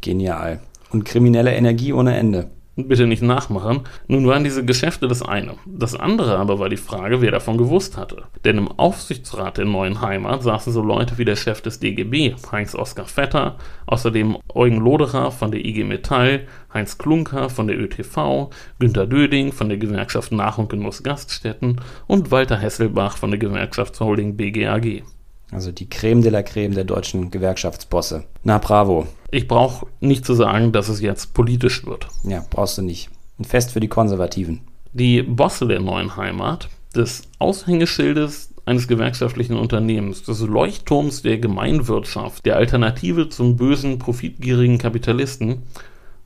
[0.00, 0.60] Genial.
[0.90, 2.50] Und kriminelle Energie ohne Ende.
[2.78, 3.84] Bitte nicht nachmachen.
[4.06, 5.54] Nun waren diese Geschäfte das eine.
[5.64, 8.24] Das andere aber war die Frage, wer davon gewusst hatte.
[8.44, 13.06] Denn im Aufsichtsrat der neuen Heimat saßen so Leute wie der Chef des DGB, Heinz-Oskar
[13.06, 19.52] Vetter, außerdem Eugen Loderer von der IG Metall, Heinz Klunker von der ÖTV, Günter Döding
[19.52, 25.02] von der Gewerkschaft Nach- und Genuss Gaststätten und Walter Hesselbach von der Gewerkschaftsholding BGAG.
[25.50, 28.24] Also die Creme de la Creme der deutschen Gewerkschaftsbosse.
[28.42, 29.06] Na bravo.
[29.30, 32.08] Ich brauche nicht zu sagen, dass es jetzt politisch wird.
[32.24, 33.10] Ja, brauchst du nicht.
[33.38, 34.62] Ein Fest für die Konservativen.
[34.92, 42.56] Die Bosse der neuen Heimat, des Aushängeschildes eines gewerkschaftlichen Unternehmens, des Leuchtturms der Gemeinwirtschaft, der
[42.56, 45.62] Alternative zum bösen, profitgierigen Kapitalisten,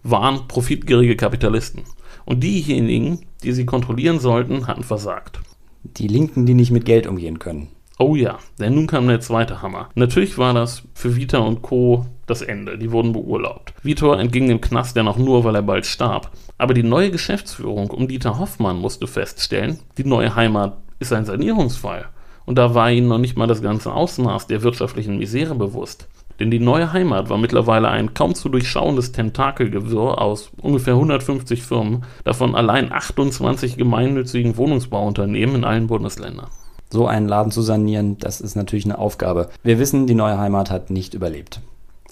[0.02, 1.82] waren profitgierige Kapitalisten.
[2.24, 5.40] Und diejenigen, die sie kontrollieren sollten, hatten versagt.
[5.82, 7.68] Die Linken, die nicht mit Geld umgehen können.
[8.02, 9.90] Oh ja, denn nun kam der zweite Hammer.
[9.94, 12.06] Natürlich war das für Vita und Co.
[12.24, 12.78] das Ende.
[12.78, 13.74] Die wurden beurlaubt.
[13.82, 16.30] Vitor entging dem Knast ja noch nur, weil er bald starb.
[16.56, 22.06] Aber die neue Geschäftsführung um Dieter Hoffmann musste feststellen, die neue Heimat ist ein Sanierungsfall.
[22.46, 26.08] Und da war ihnen noch nicht mal das ganze Ausmaß der wirtschaftlichen Misere bewusst.
[26.38, 32.06] Denn die neue Heimat war mittlerweile ein kaum zu durchschauendes Tentakelgewirr aus ungefähr 150 Firmen,
[32.24, 36.48] davon allein 28 gemeinnützigen Wohnungsbauunternehmen in allen Bundesländern.
[36.90, 39.48] So einen Laden zu sanieren, das ist natürlich eine Aufgabe.
[39.62, 41.60] Wir wissen, die neue Heimat hat nicht überlebt.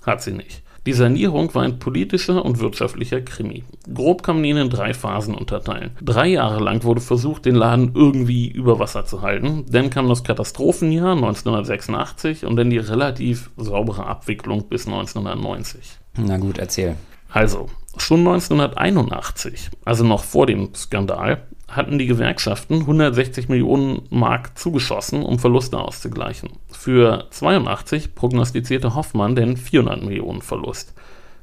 [0.07, 0.63] Hat sie nicht.
[0.87, 3.65] Die Sanierung war ein politischer und wirtschaftlicher Krimi.
[3.93, 5.91] Grob kann man ihn in drei Phasen unterteilen.
[6.01, 9.67] Drei Jahre lang wurde versucht, den Laden irgendwie über Wasser zu halten.
[9.69, 15.99] Dann kam das Katastrophenjahr 1986 und dann die relativ saubere Abwicklung bis 1990.
[16.17, 16.97] Na gut, erzähl.
[17.31, 25.23] Also, schon 1981, also noch vor dem Skandal, hatten die Gewerkschaften 160 Millionen Mark zugeschossen,
[25.23, 26.51] um Verluste auszugleichen.
[26.71, 30.95] Für 82 prognostizierte Hoffmann den 400 Millionen Verlust.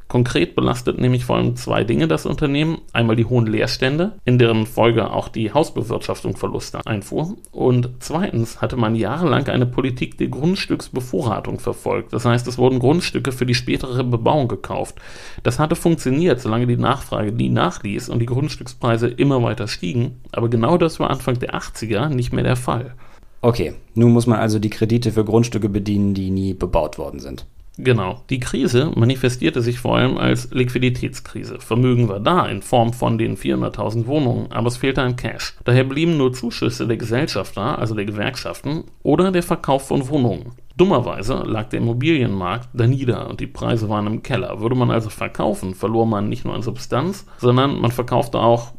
[0.07, 2.79] Konkret belastet nämlich vor allem zwei Dinge das Unternehmen.
[2.93, 7.35] Einmal die hohen Leerstände, in deren Folge auch die Hausbewirtschaftung Verluste einfuhr.
[7.51, 12.13] Und zweitens hatte man jahrelang eine Politik der Grundstücksbevorratung verfolgt.
[12.13, 14.95] Das heißt, es wurden Grundstücke für die spätere Bebauung gekauft.
[15.41, 20.21] Das hatte funktioniert, solange die Nachfrage nie nachließ und die Grundstückspreise immer weiter stiegen.
[20.31, 22.93] Aber genau das war Anfang der 80er nicht mehr der Fall.
[23.41, 27.45] Okay, nun muss man also die Kredite für Grundstücke bedienen, die nie bebaut worden sind.
[27.77, 28.21] Genau.
[28.29, 31.59] Die Krise manifestierte sich vor allem als Liquiditätskrise.
[31.59, 35.55] Vermögen war da in Form von den 400.000 Wohnungen, aber es fehlte an Cash.
[35.65, 40.53] Daher blieben nur Zuschüsse der Gesellschaft da, also der Gewerkschaften, oder der Verkauf von Wohnungen.
[40.77, 44.59] Dummerweise lag der Immobilienmarkt da nieder und die Preise waren im Keller.
[44.59, 48.73] Würde man also verkaufen, verlor man nicht nur an Substanz, sondern man verkaufte auch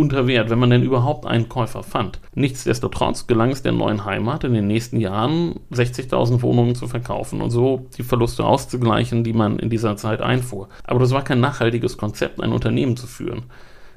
[0.00, 2.20] unter Wert, wenn man denn überhaupt einen Käufer fand.
[2.34, 7.50] Nichtsdestotrotz gelang es der neuen Heimat in den nächsten Jahren 60.000 Wohnungen zu verkaufen und
[7.50, 10.70] so die Verluste auszugleichen, die man in dieser Zeit einfuhr.
[10.84, 13.42] Aber das war kein nachhaltiges Konzept, ein Unternehmen zu führen.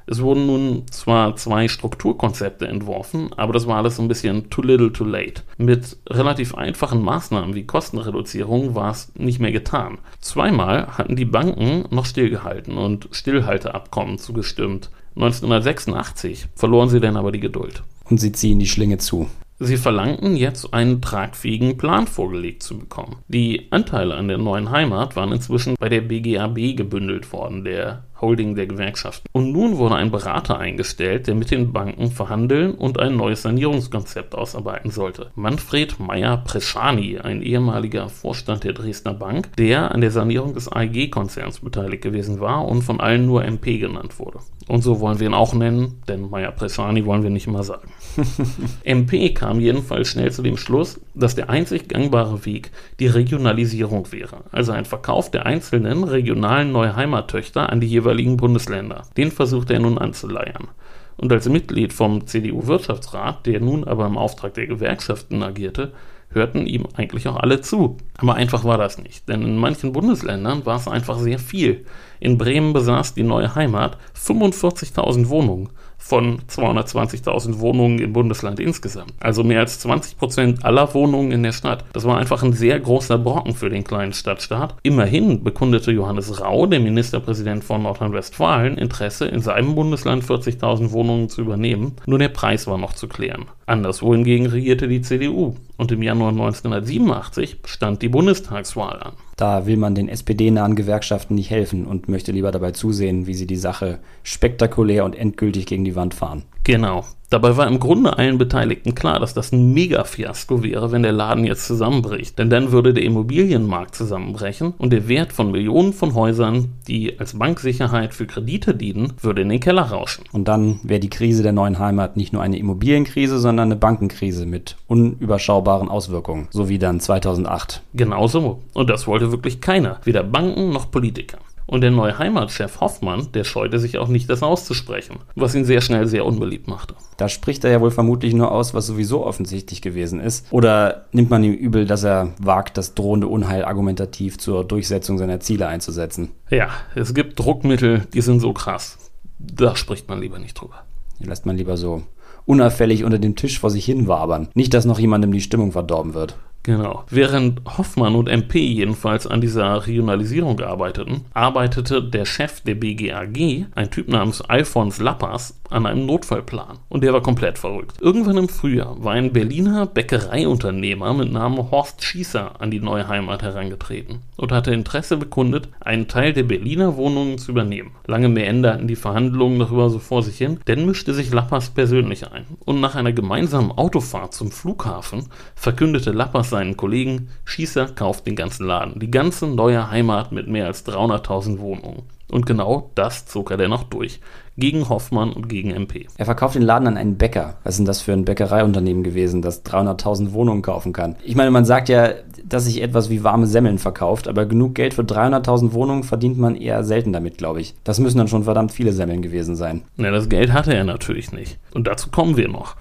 [0.06, 4.92] Es wurden nun zwar zwei Strukturkonzepte entworfen, aber das war alles ein bisschen too little
[4.92, 5.42] too late.
[5.56, 9.98] Mit relativ einfachen Maßnahmen wie Kostenreduzierung war es nicht mehr getan.
[10.20, 14.90] Zweimal hatten die Banken noch stillgehalten und Stillhalteabkommen zugestimmt.
[15.16, 17.82] 1986 verloren sie dann aber die Geduld.
[18.10, 19.28] Und sie ziehen die Schlinge zu.
[19.60, 23.18] Sie verlangten jetzt einen tragfähigen Plan vorgelegt zu bekommen.
[23.28, 28.54] Die Anteile an der neuen Heimat waren inzwischen bei der BGAB gebündelt worden, der Holding
[28.54, 29.28] der Gewerkschaften.
[29.32, 34.34] Und nun wurde ein Berater eingestellt, der mit den Banken verhandeln und ein neues Sanierungskonzept
[34.34, 35.30] ausarbeiten sollte.
[35.34, 42.02] Manfred Meyer-Preschani, ein ehemaliger Vorstand der Dresdner Bank, der an der Sanierung des AEG-Konzerns beteiligt
[42.02, 44.38] gewesen war und von allen nur MP genannt wurde.
[44.66, 47.92] Und so wollen wir ihn auch nennen, denn Meyer-Preschani wollen wir nicht immer sagen.
[48.84, 54.44] MP kam jedenfalls schnell zu dem Schluss, dass der einzig gangbare Weg die Regionalisierung wäre,
[54.52, 58.03] also ein Verkauf der einzelnen regionalen Neuheimattöchter an die jeweiligen
[58.36, 59.02] Bundesländer.
[59.16, 60.68] Den versuchte er nun anzuleiern.
[61.16, 65.92] Und als Mitglied vom CDU-Wirtschaftsrat, der nun aber im Auftrag der Gewerkschaften agierte,
[66.30, 67.96] hörten ihm eigentlich auch alle zu.
[68.18, 71.86] Aber einfach war das nicht, denn in manchen Bundesländern war es einfach sehr viel.
[72.20, 75.70] In Bremen besaß die neue Heimat 45.000 Wohnungen
[76.04, 79.14] von 220.000 Wohnungen im Bundesland insgesamt.
[79.20, 81.86] Also mehr als 20 Prozent aller Wohnungen in der Stadt.
[81.94, 84.74] Das war einfach ein sehr großer Brocken für den kleinen Stadtstaat.
[84.82, 91.40] Immerhin bekundete Johannes Rau, der Ministerpräsident von Nordrhein-Westfalen, Interesse, in seinem Bundesland 40.000 Wohnungen zu
[91.40, 91.96] übernehmen.
[92.04, 93.46] Nur der Preis war noch zu klären.
[93.64, 99.14] Anderswo hingegen regierte die CDU und im Januar 1987 stand die Bundestagswahl an.
[99.36, 103.48] Da will man den SPD-nahen Gewerkschaften nicht helfen und möchte lieber dabei zusehen, wie sie
[103.48, 106.44] die Sache spektakulär und endgültig gegen die Wand fahren.
[106.64, 107.04] Genau.
[107.34, 111.44] Dabei war im Grunde allen Beteiligten klar, dass das ein Mega-Fiasko wäre, wenn der Laden
[111.44, 112.38] jetzt zusammenbricht.
[112.38, 117.36] Denn dann würde der Immobilienmarkt zusammenbrechen und der Wert von Millionen von Häusern, die als
[117.36, 120.24] Banksicherheit für Kredite dienen, würde in den Keller rauschen.
[120.30, 124.46] Und dann wäre die Krise der neuen Heimat nicht nur eine Immobilienkrise, sondern eine Bankenkrise
[124.46, 127.82] mit unüberschaubaren Auswirkungen, so wie dann 2008.
[127.94, 128.60] Genau so.
[128.74, 131.38] Und das wollte wirklich keiner, weder Banken noch Politiker.
[131.66, 135.80] Und der neue Heimatchef Hoffmann, der scheute sich auch nicht, das auszusprechen, was ihn sehr
[135.80, 136.94] schnell sehr unbeliebt machte.
[137.16, 140.46] Da spricht er ja wohl vermutlich nur aus, was sowieso offensichtlich gewesen ist.
[140.50, 145.40] Oder nimmt man ihm übel, dass er wagt, das drohende Unheil argumentativ zur Durchsetzung seiner
[145.40, 146.32] Ziele einzusetzen?
[146.50, 148.98] Ja, es gibt Druckmittel, die sind so krass.
[149.38, 150.84] Da spricht man lieber nicht drüber.
[151.20, 152.02] Die lässt man lieber so
[152.46, 154.48] unauffällig unter dem Tisch vor sich hin wabern.
[154.54, 156.36] Nicht, dass noch jemandem die Stimmung verdorben wird.
[156.64, 157.04] Genau.
[157.10, 163.90] Während Hoffmann und MP jedenfalls an dieser Regionalisierung arbeiteten, arbeitete der Chef der BGAG, ein
[163.90, 166.78] Typ namens Alfons Lappas, an einem Notfallplan.
[166.88, 168.00] Und der war komplett verrückt.
[168.00, 173.42] Irgendwann im Frühjahr war ein Berliner Bäckereiunternehmer mit Namen Horst Schießer an die neue Heimat
[173.42, 177.92] herangetreten und hatte Interesse bekundet, einen Teil der Berliner Wohnungen zu übernehmen.
[178.06, 182.30] Lange mehr änderten die Verhandlungen darüber so vor sich hin, denn mischte sich Lappas persönlich
[182.30, 182.46] ein.
[182.64, 185.24] Und nach einer gemeinsamen Autofahrt zum Flughafen
[185.54, 190.66] verkündete Lappas seinen Kollegen, Schießer kauft den ganzen Laden, die ganze neue Heimat mit mehr
[190.66, 192.04] als 300.000 Wohnungen.
[192.30, 194.20] Und genau das zog er dennoch durch.
[194.56, 196.06] Gegen Hoffmann und gegen MP.
[196.16, 197.56] Er verkauft den Laden an einen Bäcker.
[197.64, 201.16] Was ist denn das für ein Bäckereiunternehmen gewesen, das 300.000 Wohnungen kaufen kann?
[201.24, 202.10] Ich meine, man sagt ja,
[202.44, 206.54] dass sich etwas wie warme Semmeln verkauft, aber genug Geld für 300.000 Wohnungen verdient man
[206.54, 207.74] eher selten damit, glaube ich.
[207.84, 209.82] Das müssen dann schon verdammt viele Semmeln gewesen sein.
[209.96, 211.58] Na, das Geld hatte er natürlich nicht.
[211.74, 212.76] Und dazu kommen wir noch.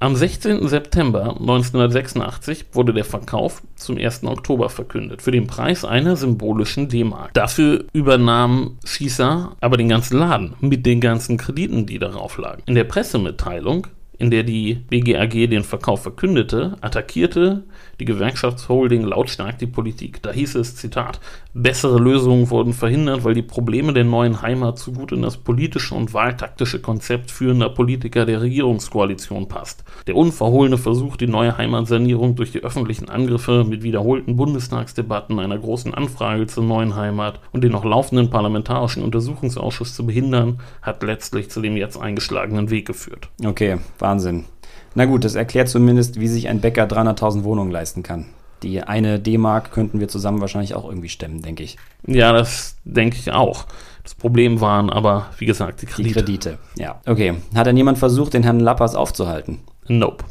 [0.00, 0.68] Am 16.
[0.68, 4.22] September 1986 wurde der Verkauf zum 1.
[4.22, 7.34] Oktober verkündet, für den Preis einer symbolischen D-Mark.
[7.34, 12.62] Dafür übernahm Schießer aber den ganzen Laden mit den ganzen Krediten, die darauf lagen.
[12.66, 13.88] In der Pressemitteilung
[14.18, 17.64] in der die BGAG den Verkauf verkündete, attackierte
[18.00, 20.22] die Gewerkschaftsholding lautstark die Politik.
[20.22, 21.20] Da hieß es, Zitat,
[21.54, 25.94] bessere Lösungen wurden verhindert, weil die Probleme der neuen Heimat zu gut in das politische
[25.94, 29.84] und wahltaktische Konzept führender Politiker der Regierungskoalition passt.
[30.06, 35.94] Der unverhohlene Versuch, die neue Heimatsanierung durch die öffentlichen Angriffe mit wiederholten Bundestagsdebatten, einer großen
[35.94, 41.60] Anfrage zur neuen Heimat und den noch laufenden parlamentarischen Untersuchungsausschuss zu behindern, hat letztlich zu
[41.60, 43.28] dem jetzt eingeschlagenen Weg geführt.
[43.44, 43.78] Okay,
[44.08, 44.46] Wahnsinn.
[44.94, 48.24] Na gut, das erklärt zumindest, wie sich ein Bäcker 300.000 Wohnungen leisten kann.
[48.62, 51.76] Die eine D-Mark könnten wir zusammen wahrscheinlich auch irgendwie stemmen, denke ich.
[52.06, 53.66] Ja, das denke ich auch.
[54.02, 56.08] Das Problem waren aber, wie gesagt, die Kredite.
[56.08, 57.00] Die Kredite, ja.
[57.06, 57.34] Okay.
[57.54, 59.58] Hat denn jemand versucht, den Herrn Lappers aufzuhalten?
[59.86, 60.24] Nope.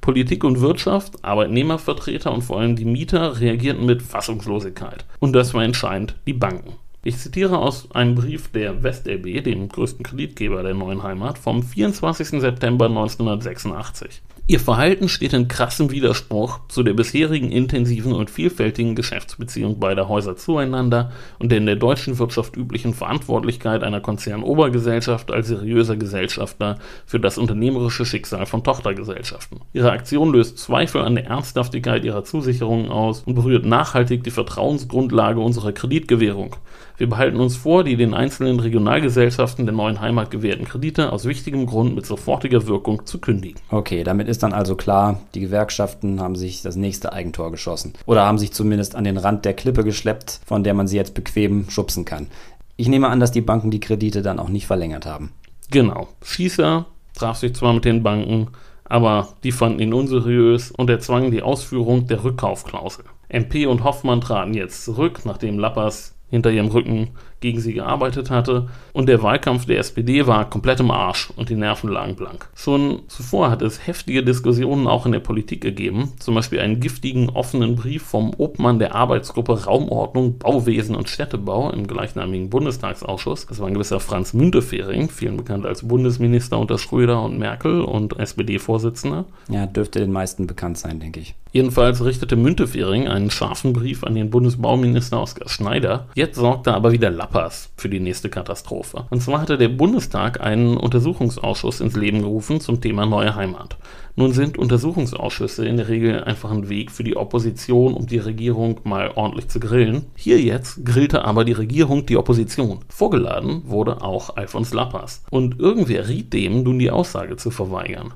[0.00, 5.04] Politik und Wirtschaft, Arbeitnehmervertreter und vor allem die Mieter reagierten mit Fassungslosigkeit.
[5.18, 6.74] Und das war entscheidend die Banken.
[7.06, 12.40] Ich zitiere aus einem Brief der WestLB, dem größten Kreditgeber der neuen Heimat, vom 24.
[12.40, 14.22] September 1986.
[14.48, 20.36] Ihr Verhalten steht in krassem Widerspruch zu der bisherigen intensiven und vielfältigen Geschäftsbeziehung beider Häuser
[20.36, 27.18] zueinander und der in der deutschen Wirtschaft üblichen Verantwortlichkeit einer Konzernobergesellschaft als seriöser Gesellschafter für
[27.18, 29.62] das unternehmerische Schicksal von Tochtergesellschaften.
[29.72, 35.40] Ihre Aktion löst Zweifel an der Ernsthaftigkeit ihrer Zusicherungen aus und berührt nachhaltig die Vertrauensgrundlage
[35.40, 36.54] unserer Kreditgewährung.
[36.98, 41.66] Wir behalten uns vor, die den einzelnen Regionalgesellschaften der neuen Heimat gewährten Kredite aus wichtigem
[41.66, 43.60] Grund mit sofortiger Wirkung zu kündigen.
[43.70, 47.92] Okay, damit ist dann also klar, die Gewerkschaften haben sich das nächste Eigentor geschossen.
[48.06, 51.12] Oder haben sich zumindest an den Rand der Klippe geschleppt, von der man sie jetzt
[51.12, 52.28] bequem schubsen kann.
[52.76, 55.32] Ich nehme an, dass die Banken die Kredite dann auch nicht verlängert haben.
[55.70, 56.08] Genau.
[56.24, 58.48] Schießer traf sich zwar mit den Banken,
[58.84, 63.04] aber die fanden ihn unseriös und erzwangen die Ausführung der Rückkaufklausel.
[63.28, 67.10] MP und Hoffmann traten jetzt zurück, nachdem Lappers hinter ihrem Rücken
[67.40, 68.68] gegen sie gearbeitet hatte.
[68.92, 72.48] Und der Wahlkampf der SPD war komplett im Arsch und die Nerven lagen blank.
[72.54, 77.28] Schon zuvor hat es heftige Diskussionen auch in der Politik gegeben, zum Beispiel einen giftigen
[77.28, 83.46] offenen Brief vom Obmann der Arbeitsgruppe Raumordnung, Bauwesen und Städtebau im gleichnamigen Bundestagsausschuss.
[83.46, 88.18] Das war ein gewisser Franz Müntefering, vielen bekannt als Bundesminister unter Schröder und Merkel und
[88.18, 89.24] SPD-Vorsitzender.
[89.48, 91.34] Ja, dürfte den meisten bekannt sein, denke ich.
[91.52, 96.06] Jedenfalls richtete Müntefering einen scharfen Brief an den Bundesbauminister Oskar Schneider.
[96.14, 99.06] Jetzt sorgte aber wieder Lappers für die nächste Katastrophe.
[99.10, 103.76] Und zwar hatte der Bundestag einen Untersuchungsausschuss ins Leben gerufen zum Thema neue Heimat.
[104.14, 108.80] Nun sind Untersuchungsausschüsse in der Regel einfach ein Weg für die Opposition, um die Regierung
[108.84, 110.06] mal ordentlich zu grillen.
[110.14, 112.78] Hier jetzt grillte aber die Regierung die Opposition.
[112.88, 115.24] Vorgeladen wurde auch Alfons Lappers.
[115.28, 118.14] Und irgendwer riet dem, nun die Aussage zu verweigern.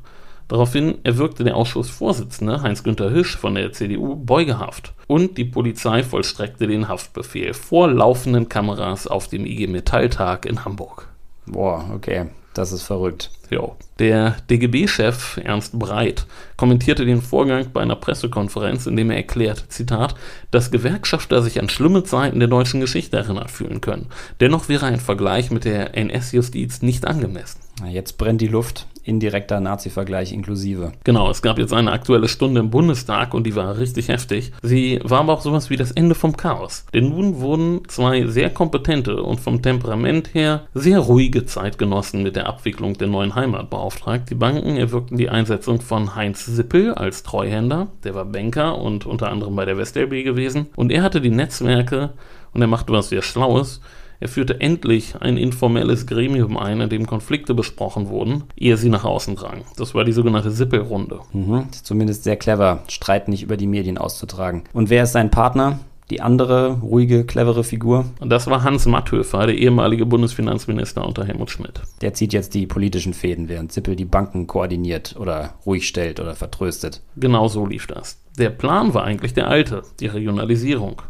[0.50, 6.88] Daraufhin erwirkte der Ausschussvorsitzende Heinz-Günther Hisch von der CDU Beugehaft und die Polizei vollstreckte den
[6.88, 11.06] Haftbefehl vor laufenden Kameras auf dem IG Metalltag in Hamburg.
[11.46, 12.30] Boah, okay.
[12.52, 13.30] Das ist verrückt.
[13.50, 13.76] Jo.
[13.98, 16.24] Der DGB-Chef Ernst Breit
[16.56, 20.14] kommentierte den Vorgang bei einer Pressekonferenz, in dem er erklärt, Zitat,
[20.52, 24.06] dass Gewerkschafter sich an schlimme Zeiten der deutschen Geschichte erinnert fühlen können.
[24.38, 27.60] Dennoch wäre ein Vergleich mit der NS-Justiz nicht angemessen.
[27.88, 30.92] Jetzt brennt die Luft indirekter Nazi-Vergleich inklusive.
[31.04, 34.52] Genau, es gab jetzt eine aktuelle Stunde im Bundestag und die war richtig heftig.
[34.62, 36.84] Sie war aber auch sowas wie das Ende vom Chaos.
[36.92, 42.46] Denn nun wurden zwei sehr kompetente und vom Temperament her sehr ruhige Zeitgenossen mit der
[42.46, 44.28] Abwicklung der neuen Heimat beauftragt.
[44.28, 47.88] Die Banken erwirkten die Einsetzung von Heinz Sippel als Treuhänder.
[48.04, 50.66] Der war Banker und unter anderem bei der WestLB gewesen.
[50.76, 52.10] Und er hatte die Netzwerke
[52.52, 53.80] und er machte was sehr Schlaues.
[54.22, 59.04] Er führte endlich ein informelles Gremium ein, in dem Konflikte besprochen wurden, ehe sie nach
[59.04, 59.64] außen drangen.
[59.78, 61.20] Das war die sogenannte Sippelrunde.
[61.32, 64.64] Mhm, zumindest sehr clever, Streit nicht über die Medien auszutragen.
[64.74, 65.78] Und wer ist sein Partner?
[66.10, 68.04] Die andere ruhige, clevere Figur?
[68.20, 71.82] Das war Hans Matthöfer, der ehemalige Bundesfinanzminister unter Helmut Schmidt.
[72.00, 76.34] Der zieht jetzt die politischen Fäden, während Zippel die Banken koordiniert oder ruhig stellt oder
[76.34, 77.00] vertröstet.
[77.14, 78.20] Genau so lief das.
[78.36, 81.00] Der Plan war eigentlich der alte, die Regionalisierung.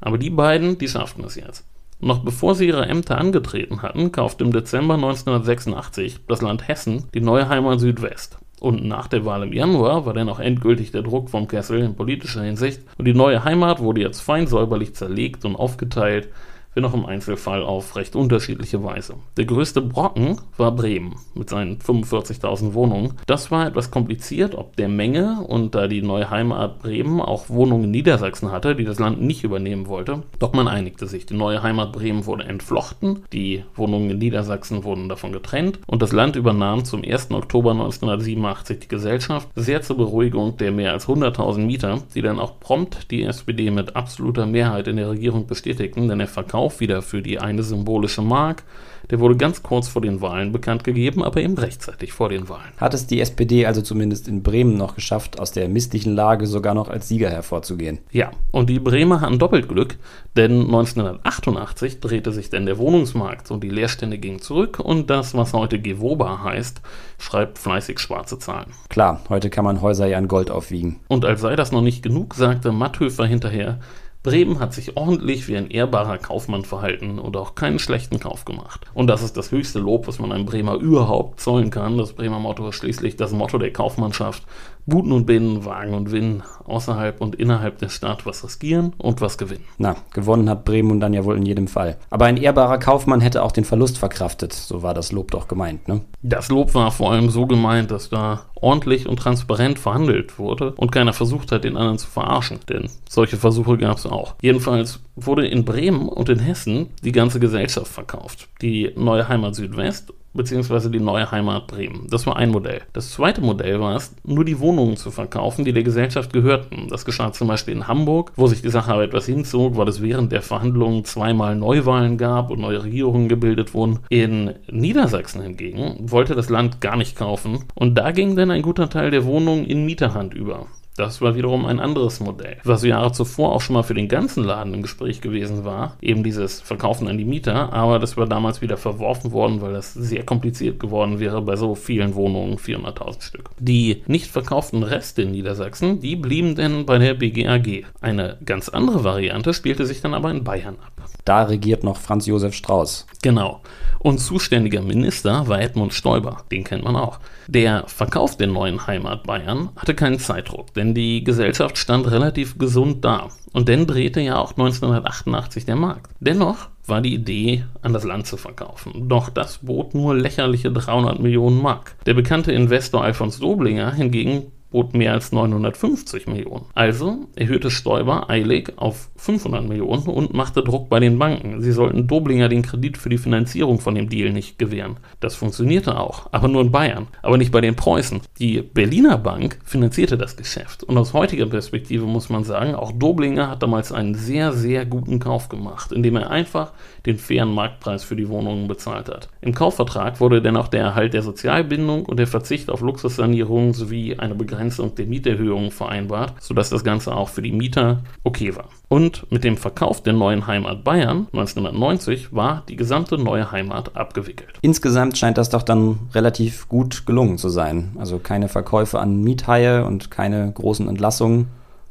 [0.00, 1.66] Aber die beiden, die schafften es jetzt.
[2.00, 7.20] Noch bevor sie ihre Ämter angetreten hatten, kaufte im Dezember 1986 das Land Hessen die
[7.20, 8.38] neue Heimat Südwest.
[8.60, 11.94] Und nach der Wahl im Januar war dann auch endgültig der Druck vom Kessel in
[11.94, 12.82] politischer Hinsicht.
[12.96, 16.28] Und die neue Heimat wurde jetzt fein säuberlich zerlegt und aufgeteilt
[16.74, 19.14] wenn auch im Einzelfall auf recht unterschiedliche Weise.
[19.36, 23.14] Der größte Brocken war Bremen mit seinen 45.000 Wohnungen.
[23.26, 27.84] Das war etwas kompliziert, ob der Menge und da die neue Heimat Bremen auch Wohnungen
[27.84, 30.22] in Niedersachsen hatte, die das Land nicht übernehmen wollte.
[30.38, 31.26] Doch man einigte sich.
[31.26, 36.12] Die neue Heimat Bremen wurde entflochten, die Wohnungen in Niedersachsen wurden davon getrennt und das
[36.12, 37.32] Land übernahm zum 1.
[37.32, 42.60] Oktober 1987 die Gesellschaft, sehr zur Beruhigung der mehr als 100.000 Mieter, die dann auch
[42.60, 47.02] prompt die SPD mit absoluter Mehrheit in der Regierung bestätigten, denn der Verkauf auch wieder
[47.02, 48.64] für die eine symbolische Mark.
[49.10, 52.72] Der wurde ganz kurz vor den Wahlen bekannt gegeben, aber eben rechtzeitig vor den Wahlen.
[52.76, 56.74] Hat es die SPD also zumindest in Bremen noch geschafft, aus der misslichen Lage sogar
[56.74, 57.98] noch als Sieger hervorzugehen?
[58.10, 59.96] Ja, und die Bremer hatten doppelt Glück,
[60.36, 65.54] denn 1988 drehte sich denn der Wohnungsmarkt und die Leerstände gingen zurück und das, was
[65.54, 66.82] heute Gewoba heißt,
[67.18, 68.72] schreibt fleißig schwarze Zahlen.
[68.90, 71.00] Klar, heute kann man Häuser ja in Gold aufwiegen.
[71.08, 73.78] Und als sei das noch nicht genug, sagte Matthöfer hinterher,
[74.22, 78.84] Bremen hat sich ordentlich wie ein ehrbarer Kaufmann verhalten und auch keinen schlechten Kauf gemacht.
[78.92, 81.98] Und das ist das höchste Lob, was man einem Bremer überhaupt zollen kann.
[81.98, 84.42] Das Bremer Motto ist schließlich das Motto der Kaufmannschaft.
[84.88, 89.36] Buten und Binnen, Wagen und Winnen, außerhalb und innerhalb der Stadt was riskieren und was
[89.36, 89.64] gewinnen.
[89.76, 91.98] Na, gewonnen hat Bremen dann ja wohl in jedem Fall.
[92.08, 95.88] Aber ein ehrbarer Kaufmann hätte auch den Verlust verkraftet, so war das Lob doch gemeint,
[95.88, 96.00] ne?
[96.22, 100.90] Das Lob war vor allem so gemeint, dass da ordentlich und transparent verhandelt wurde und
[100.90, 104.36] keiner versucht hat, den anderen zu verarschen, denn solche Versuche gab es auch.
[104.40, 108.48] Jedenfalls wurde in Bremen und in Hessen die ganze Gesellschaft verkauft.
[108.62, 112.06] Die neue Heimat Südwest beziehungsweise die neue Heimat Bremen.
[112.10, 112.82] Das war ein Modell.
[112.92, 116.88] Das zweite Modell war es, nur die Wohnungen zu verkaufen, die der Gesellschaft gehörten.
[116.88, 120.02] Das geschah zum Beispiel in Hamburg, wo sich die Sache aber etwas hinzog, weil es
[120.02, 124.00] während der Verhandlungen zweimal Neuwahlen gab und neue Regierungen gebildet wurden.
[124.08, 128.88] In Niedersachsen hingegen wollte das Land gar nicht kaufen und da ging dann ein guter
[128.88, 130.66] Teil der Wohnungen in Mieterhand über.
[130.98, 134.42] Das war wiederum ein anderes Modell, was Jahre zuvor auch schon mal für den ganzen
[134.42, 138.62] Laden im Gespräch gewesen war, eben dieses Verkaufen an die Mieter, aber das war damals
[138.62, 143.50] wieder verworfen worden, weil das sehr kompliziert geworden wäre bei so vielen Wohnungen, 400.000 Stück.
[143.60, 147.84] Die nicht verkauften Reste in Niedersachsen, die blieben denn bei der BGAG.
[148.00, 151.08] Eine ganz andere Variante spielte sich dann aber in Bayern ab.
[151.24, 153.06] Da regiert noch Franz Josef Strauß.
[153.22, 153.60] Genau.
[154.00, 157.20] Und zuständiger Minister war Edmund Stoiber, den kennt man auch.
[157.50, 163.06] Der Verkauf der neuen Heimat Bayern hatte keinen Zeitdruck, denn die Gesellschaft stand relativ gesund
[163.06, 163.28] da.
[163.54, 166.12] Und dann drehte ja auch 1988 der Markt.
[166.20, 169.08] Dennoch war die Idee, an das Land zu verkaufen.
[169.08, 171.96] Doch das bot nur lächerliche 300 Millionen Mark.
[172.04, 176.66] Der bekannte Investor Alfons Doblinger hingegen bot mehr als 950 Millionen.
[176.74, 181.62] Also erhöhte Stoiber eilig auf 500 Millionen und machte Druck bei den Banken.
[181.62, 184.98] Sie sollten Doblinger den Kredit für die Finanzierung von dem Deal nicht gewähren.
[185.20, 188.20] Das funktionierte auch, aber nur in Bayern, aber nicht bei den Preußen.
[188.38, 190.84] Die Berliner Bank finanzierte das Geschäft.
[190.84, 195.18] Und aus heutiger Perspektive muss man sagen, auch Doblinger hat damals einen sehr, sehr guten
[195.18, 196.72] Kauf gemacht, indem er einfach
[197.06, 199.30] den fairen Marktpreis für die Wohnungen bezahlt hat.
[199.40, 204.34] Im Kaufvertrag wurde dennoch der Erhalt der Sozialbindung und der Verzicht auf Luxussanierungen sowie eine
[204.34, 208.70] Begrenzung Begrenzung der Mieterhöhungen vereinbart, sodass das Ganze auch für die Mieter okay war.
[208.88, 214.58] Und mit dem Verkauf der neuen Heimat Bayern 1990 war die gesamte neue Heimat abgewickelt.
[214.60, 217.92] Insgesamt scheint das doch dann relativ gut gelungen zu sein.
[218.00, 221.46] Also keine Verkäufe an Miethaie und keine großen Entlassungen.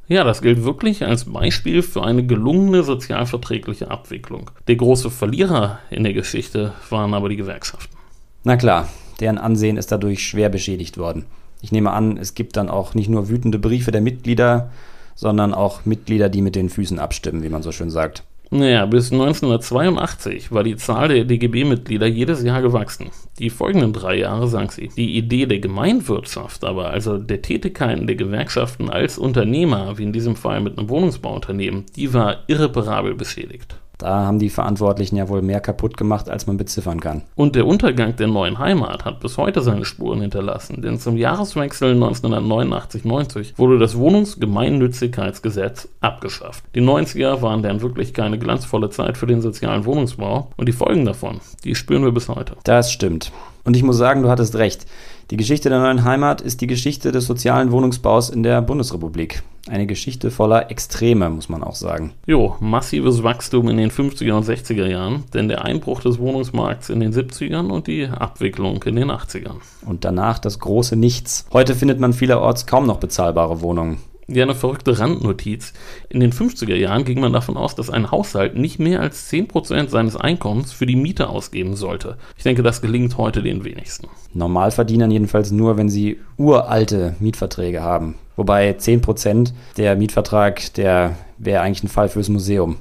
[0.09, 4.51] Ja, das gilt wirklich als Beispiel für eine gelungene sozialverträgliche Abwicklung.
[4.67, 7.95] Der große Verlierer in der Geschichte waren aber die Gewerkschaften.
[8.43, 8.89] Na klar,
[9.21, 11.25] deren Ansehen ist dadurch schwer beschädigt worden.
[11.61, 14.69] Ich nehme an, es gibt dann auch nicht nur wütende Briefe der Mitglieder,
[15.15, 18.23] sondern auch Mitglieder, die mit den Füßen abstimmen, wie man so schön sagt.
[18.49, 23.09] Naja, bis 1982 war die Zahl der DGB-Mitglieder jedes Jahr gewachsen.
[23.39, 24.89] Die folgenden drei Jahre sank sie.
[24.95, 30.37] Die Idee der Gemeinwirtschaft aber, also der Tätigkeiten der Gewerkschaften als Unternehmer, wie in diesem
[30.37, 33.75] Fall mit einem Wohnungsbauunternehmen, die war irreparabel beschädigt.
[33.97, 37.23] Da haben die Verantwortlichen ja wohl mehr kaputt gemacht, als man beziffern kann.
[37.35, 41.95] Und der Untergang der neuen Heimat hat bis heute seine Spuren hinterlassen, denn zum Jahreswechsel
[41.95, 46.63] 1989-90 wurde das Wohnungsgemeinnützigkeitsgesetz abgeschafft.
[46.75, 51.05] Die 90er waren dann wirklich keine glanzvolle Zeit für den sozialen Wohnungsbau und die Folgen
[51.05, 52.53] davon, die spüren wir bis heute.
[52.63, 53.31] Das stimmt.
[53.63, 54.85] Und ich muss sagen, du hattest recht.
[55.29, 59.43] Die Geschichte der neuen Heimat ist die Geschichte des sozialen Wohnungsbaus in der Bundesrepublik.
[59.69, 62.13] Eine Geschichte voller Extreme, muss man auch sagen.
[62.25, 66.99] Jo, massives Wachstum in den 50er und 60er Jahren, denn der Einbruch des Wohnungsmarkts in
[66.99, 69.57] den 70ern und die Abwicklung in den 80ern.
[69.85, 71.45] Und danach das große Nichts.
[71.51, 73.97] Heute findet man vielerorts kaum noch bezahlbare Wohnungen.
[74.29, 75.71] Ja, eine verrückte Randnotiz.
[76.09, 79.87] In den 50er Jahren ging man davon aus, dass ein Haushalt nicht mehr als 10%
[79.87, 82.17] seines Einkommens für die Miete ausgeben sollte.
[82.35, 84.09] Ich denke, das gelingt heute den wenigsten.
[84.33, 88.15] Normalverdienern jedenfalls nur, wenn sie uralte Mietverträge haben.
[88.35, 92.77] Wobei 10% der Mietvertrag, der wäre eigentlich ein Fall fürs Museum.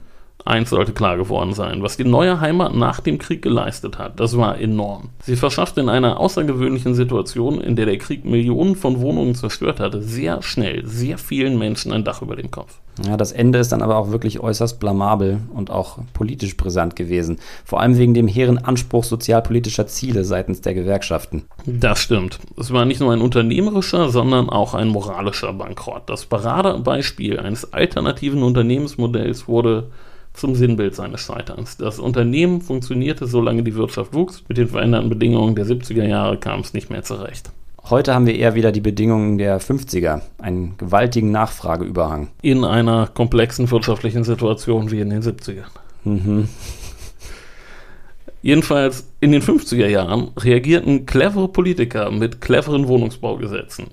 [0.46, 4.36] Eins sollte klar geworden sein, was die neue Heimat nach dem Krieg geleistet hat, das
[4.36, 5.08] war enorm.
[5.24, 10.00] Sie verschaffte in einer außergewöhnlichen Situation, in der der Krieg Millionen von Wohnungen zerstört hatte,
[10.02, 12.78] sehr schnell sehr vielen Menschen ein Dach über dem Kopf.
[13.04, 17.38] Ja, das Ende ist dann aber auch wirklich äußerst blamabel und auch politisch brisant gewesen.
[17.64, 21.42] Vor allem wegen dem hehren Anspruch sozialpolitischer Ziele seitens der Gewerkschaften.
[21.66, 22.38] Das stimmt.
[22.56, 26.04] Es war nicht nur ein unternehmerischer, sondern auch ein moralischer Bankrott.
[26.06, 29.88] Das Paradebeispiel eines alternativen Unternehmensmodells wurde
[30.36, 31.76] zum Sinnbild seines Scheiterns.
[31.76, 34.44] Das Unternehmen funktionierte, solange die Wirtschaft wuchs.
[34.48, 37.50] Mit den veränderten Bedingungen der 70er Jahre kam es nicht mehr zurecht.
[37.88, 42.28] Heute haben wir eher wieder die Bedingungen der 50er, einen gewaltigen Nachfrageüberhang.
[42.42, 45.70] In einer komplexen wirtschaftlichen Situation wie in den 70ern.
[46.04, 46.48] Mhm.
[48.42, 53.86] Jedenfalls in den 50er Jahren reagierten clevere Politiker mit cleveren Wohnungsbaugesetzen.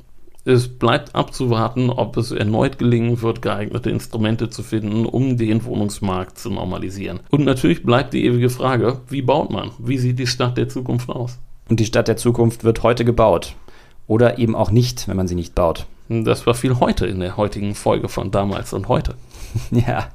[0.46, 6.38] Es bleibt abzuwarten, ob es erneut gelingen wird, geeignete Instrumente zu finden, um den Wohnungsmarkt
[6.38, 7.22] zu normalisieren.
[7.30, 9.72] Und natürlich bleibt die ewige Frage, wie baut man?
[9.80, 11.40] Wie sieht die Stadt der Zukunft aus?
[11.70, 13.56] Und die Stadt der Zukunft wird heute gebaut.
[14.06, 15.86] Oder eben auch nicht, wenn man sie nicht baut.
[16.10, 19.16] Das war viel heute in der heutigen Folge von damals und heute.
[19.70, 20.08] Ja,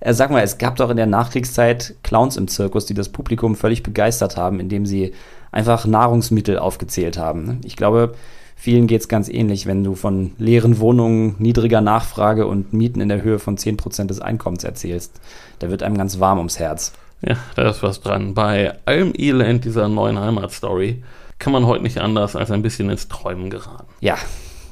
[0.00, 3.54] äh, sag mal, es gab doch in der Nachkriegszeit Clowns im Zirkus, die das Publikum
[3.54, 5.14] völlig begeistert haben, indem sie
[5.52, 7.60] einfach Nahrungsmittel aufgezählt haben.
[7.64, 8.16] Ich glaube,
[8.64, 13.10] Vielen geht es ganz ähnlich, wenn du von leeren Wohnungen, niedriger Nachfrage und Mieten in
[13.10, 15.20] der Höhe von 10% des Einkommens erzählst.
[15.58, 16.94] Da wird einem ganz warm ums Herz.
[17.20, 18.32] Ja, da ist was dran.
[18.32, 21.02] Bei allem Elend dieser neuen Heimatstory
[21.38, 23.84] kann man heute nicht anders als ein bisschen ins Träumen geraten.
[24.00, 24.16] Ja,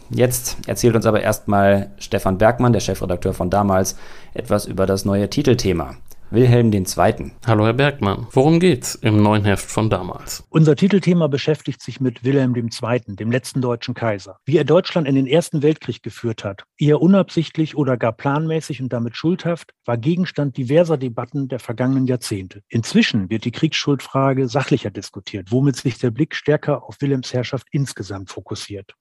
[0.08, 3.96] Jetzt erzählt uns aber erstmal Stefan Bergmann, der Chefredakteur von damals,
[4.32, 5.96] etwas über das neue Titelthema.
[6.32, 7.32] Wilhelm II.
[7.46, 10.42] Hallo Herr Bergmann, worum geht's im neuen Heft von damals?
[10.48, 14.38] Unser Titelthema beschäftigt sich mit Wilhelm II., dem letzten deutschen Kaiser.
[14.46, 18.94] Wie er Deutschland in den Ersten Weltkrieg geführt hat, eher unabsichtlich oder gar planmäßig und
[18.94, 22.62] damit schuldhaft, war Gegenstand diverser Debatten der vergangenen Jahrzehnte.
[22.70, 28.30] Inzwischen wird die Kriegsschuldfrage sachlicher diskutiert, womit sich der Blick stärker auf Wilhelms Herrschaft insgesamt
[28.30, 28.94] fokussiert.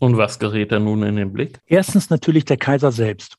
[0.00, 1.60] Und was gerät da nun in den Blick?
[1.64, 3.38] Erstens natürlich der Kaiser selbst.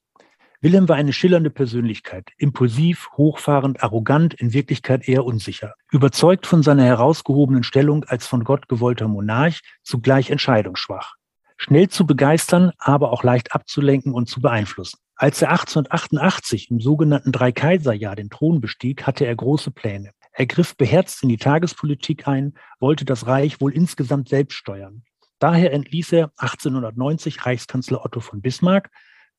[0.66, 6.84] Wilhelm war eine schillernde Persönlichkeit, impulsiv, hochfahrend, arrogant, in Wirklichkeit eher unsicher, überzeugt von seiner
[6.86, 11.18] herausgehobenen Stellung als von Gott gewollter Monarch, zugleich entscheidungsschwach.
[11.55, 14.97] Schnell zu begeistern, aber auch leicht abzulenken und zu beeinflussen.
[15.16, 20.13] Als er 1888 im sogenannten Dreikaiserjahr den Thron bestieg, hatte er große Pläne.
[20.34, 25.03] Er griff beherzt in die Tagespolitik ein, wollte das Reich wohl insgesamt selbst steuern.
[25.38, 28.89] Daher entließ er 1890 Reichskanzler Otto von Bismarck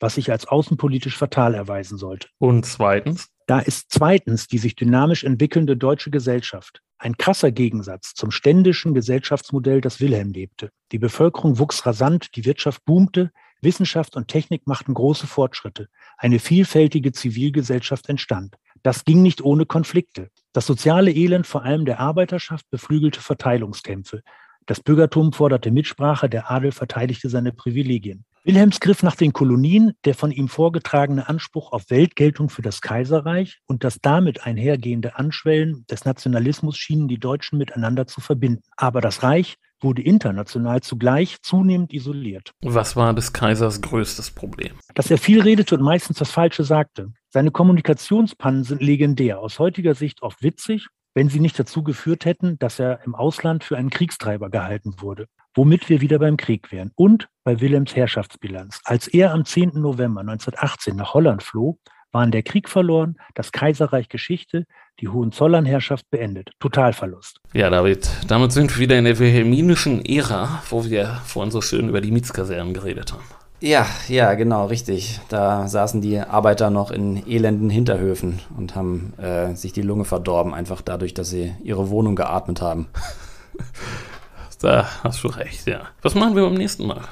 [0.01, 2.29] was sich als außenpolitisch fatal erweisen sollte.
[2.39, 3.29] Und zweitens?
[3.47, 6.83] Da ist zweitens die sich dynamisch entwickelnde deutsche Gesellschaft.
[6.99, 10.71] Ein krasser Gegensatz zum ständischen Gesellschaftsmodell, das Wilhelm lebte.
[10.93, 13.31] Die Bevölkerung wuchs rasant, die Wirtschaft boomte,
[13.61, 15.89] Wissenschaft und Technik machten große Fortschritte.
[16.17, 18.57] Eine vielfältige Zivilgesellschaft entstand.
[18.83, 20.31] Das ging nicht ohne Konflikte.
[20.53, 24.23] Das soziale Elend vor allem der Arbeiterschaft beflügelte Verteilungskämpfe.
[24.67, 28.25] Das Bürgertum forderte Mitsprache, der Adel verteidigte seine Privilegien.
[28.47, 33.59] Wilhelms griff nach den Kolonien, der von ihm vorgetragene Anspruch auf Weltgeltung für das Kaiserreich
[33.67, 38.63] und das damit einhergehende Anschwellen des Nationalismus schienen die Deutschen miteinander zu verbinden.
[38.77, 42.53] Aber das Reich wurde international zugleich zunehmend isoliert.
[42.63, 44.75] Was war des Kaisers größtes Problem?
[44.95, 47.09] Dass er viel redete und meistens das Falsche sagte.
[47.31, 52.61] Seine Kommunikationspannen sind legendär, aus heutiger Sicht oft witzig, wenn sie nicht dazu geführt hätten,
[52.61, 55.27] dass er im Ausland für einen Kriegstreiber gehalten wurde
[55.57, 56.93] womit wir wieder beim Krieg wären.
[56.95, 58.81] Und bei Wilhelms Herrschaftsbilanz.
[58.85, 59.73] Als er am 10.
[59.75, 61.79] November 1918 nach Holland floh,
[62.13, 64.65] waren der Krieg verloren, das Kaiserreich Geschichte,
[65.01, 66.53] die Hohenzollernherrschaft beendet.
[66.61, 67.41] Totalverlust.
[67.53, 71.89] Ja, David, damit sind wir wieder in der wilhelminischen Ära, wo wir vorhin so schön
[71.89, 73.25] über die Mietskasernen geredet haben.
[73.61, 75.21] Ja, ja, genau, richtig.
[75.29, 80.53] Da saßen die Arbeiter noch in elenden Hinterhöfen und haben äh, sich die Lunge verdorben,
[80.53, 82.89] einfach dadurch, dass sie ihre Wohnung geatmet haben.
[84.61, 85.83] Da hast du recht, ja.
[86.03, 87.03] Was machen wir beim nächsten Mal?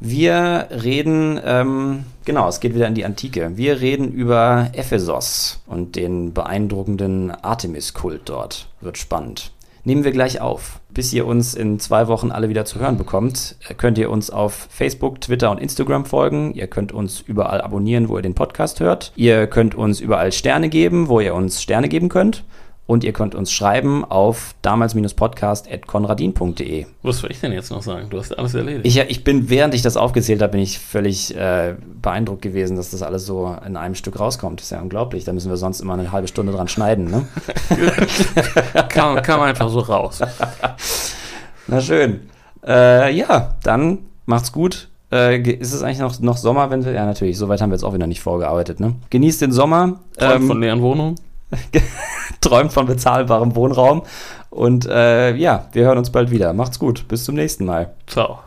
[0.00, 3.52] Wir reden, ähm, genau, es geht wieder in die Antike.
[3.54, 8.68] Wir reden über Ephesos und den beeindruckenden Artemis-Kult dort.
[8.80, 9.52] Wird spannend.
[9.86, 10.80] Nehmen wir gleich auf.
[10.88, 14.68] Bis ihr uns in zwei Wochen alle wieder zu hören bekommt, könnt ihr uns auf
[14.70, 16.54] Facebook, Twitter und Instagram folgen.
[16.54, 19.12] Ihr könnt uns überall abonnieren, wo ihr den Podcast hört.
[19.14, 22.44] Ihr könnt uns überall Sterne geben, wo ihr uns Sterne geben könnt.
[22.86, 26.84] Und ihr könnt uns schreiben auf damals-podcast.konradin.de.
[27.02, 28.10] Was soll ich denn jetzt noch sagen?
[28.10, 28.86] Du hast alles erledigt.
[28.86, 32.90] Ich, ich bin, während ich das aufgezählt habe, bin ich völlig äh, beeindruckt gewesen, dass
[32.90, 34.60] das alles so in einem Stück rauskommt.
[34.60, 35.24] Das ist ja unglaublich.
[35.24, 37.26] Da müssen wir sonst immer eine halbe Stunde dran schneiden, ne?
[38.90, 40.20] kam, kam einfach so raus.
[41.66, 42.28] Na schön.
[42.66, 44.88] Äh, ja, dann macht's gut.
[45.10, 46.92] Äh, ist es eigentlich noch, noch Sommer, wenn wir.
[46.92, 48.96] Ja, natürlich, soweit haben wir jetzt auch wieder nicht vorgearbeitet, ne?
[49.08, 50.00] Genießt den Sommer.
[50.18, 51.14] Träumt ähm, von leeren Wohnungen.
[52.40, 54.02] träumt von bezahlbarem Wohnraum.
[54.50, 56.52] Und äh, ja, wir hören uns bald wieder.
[56.52, 57.08] Macht's gut.
[57.08, 57.94] Bis zum nächsten Mal.
[58.06, 58.40] Ciao.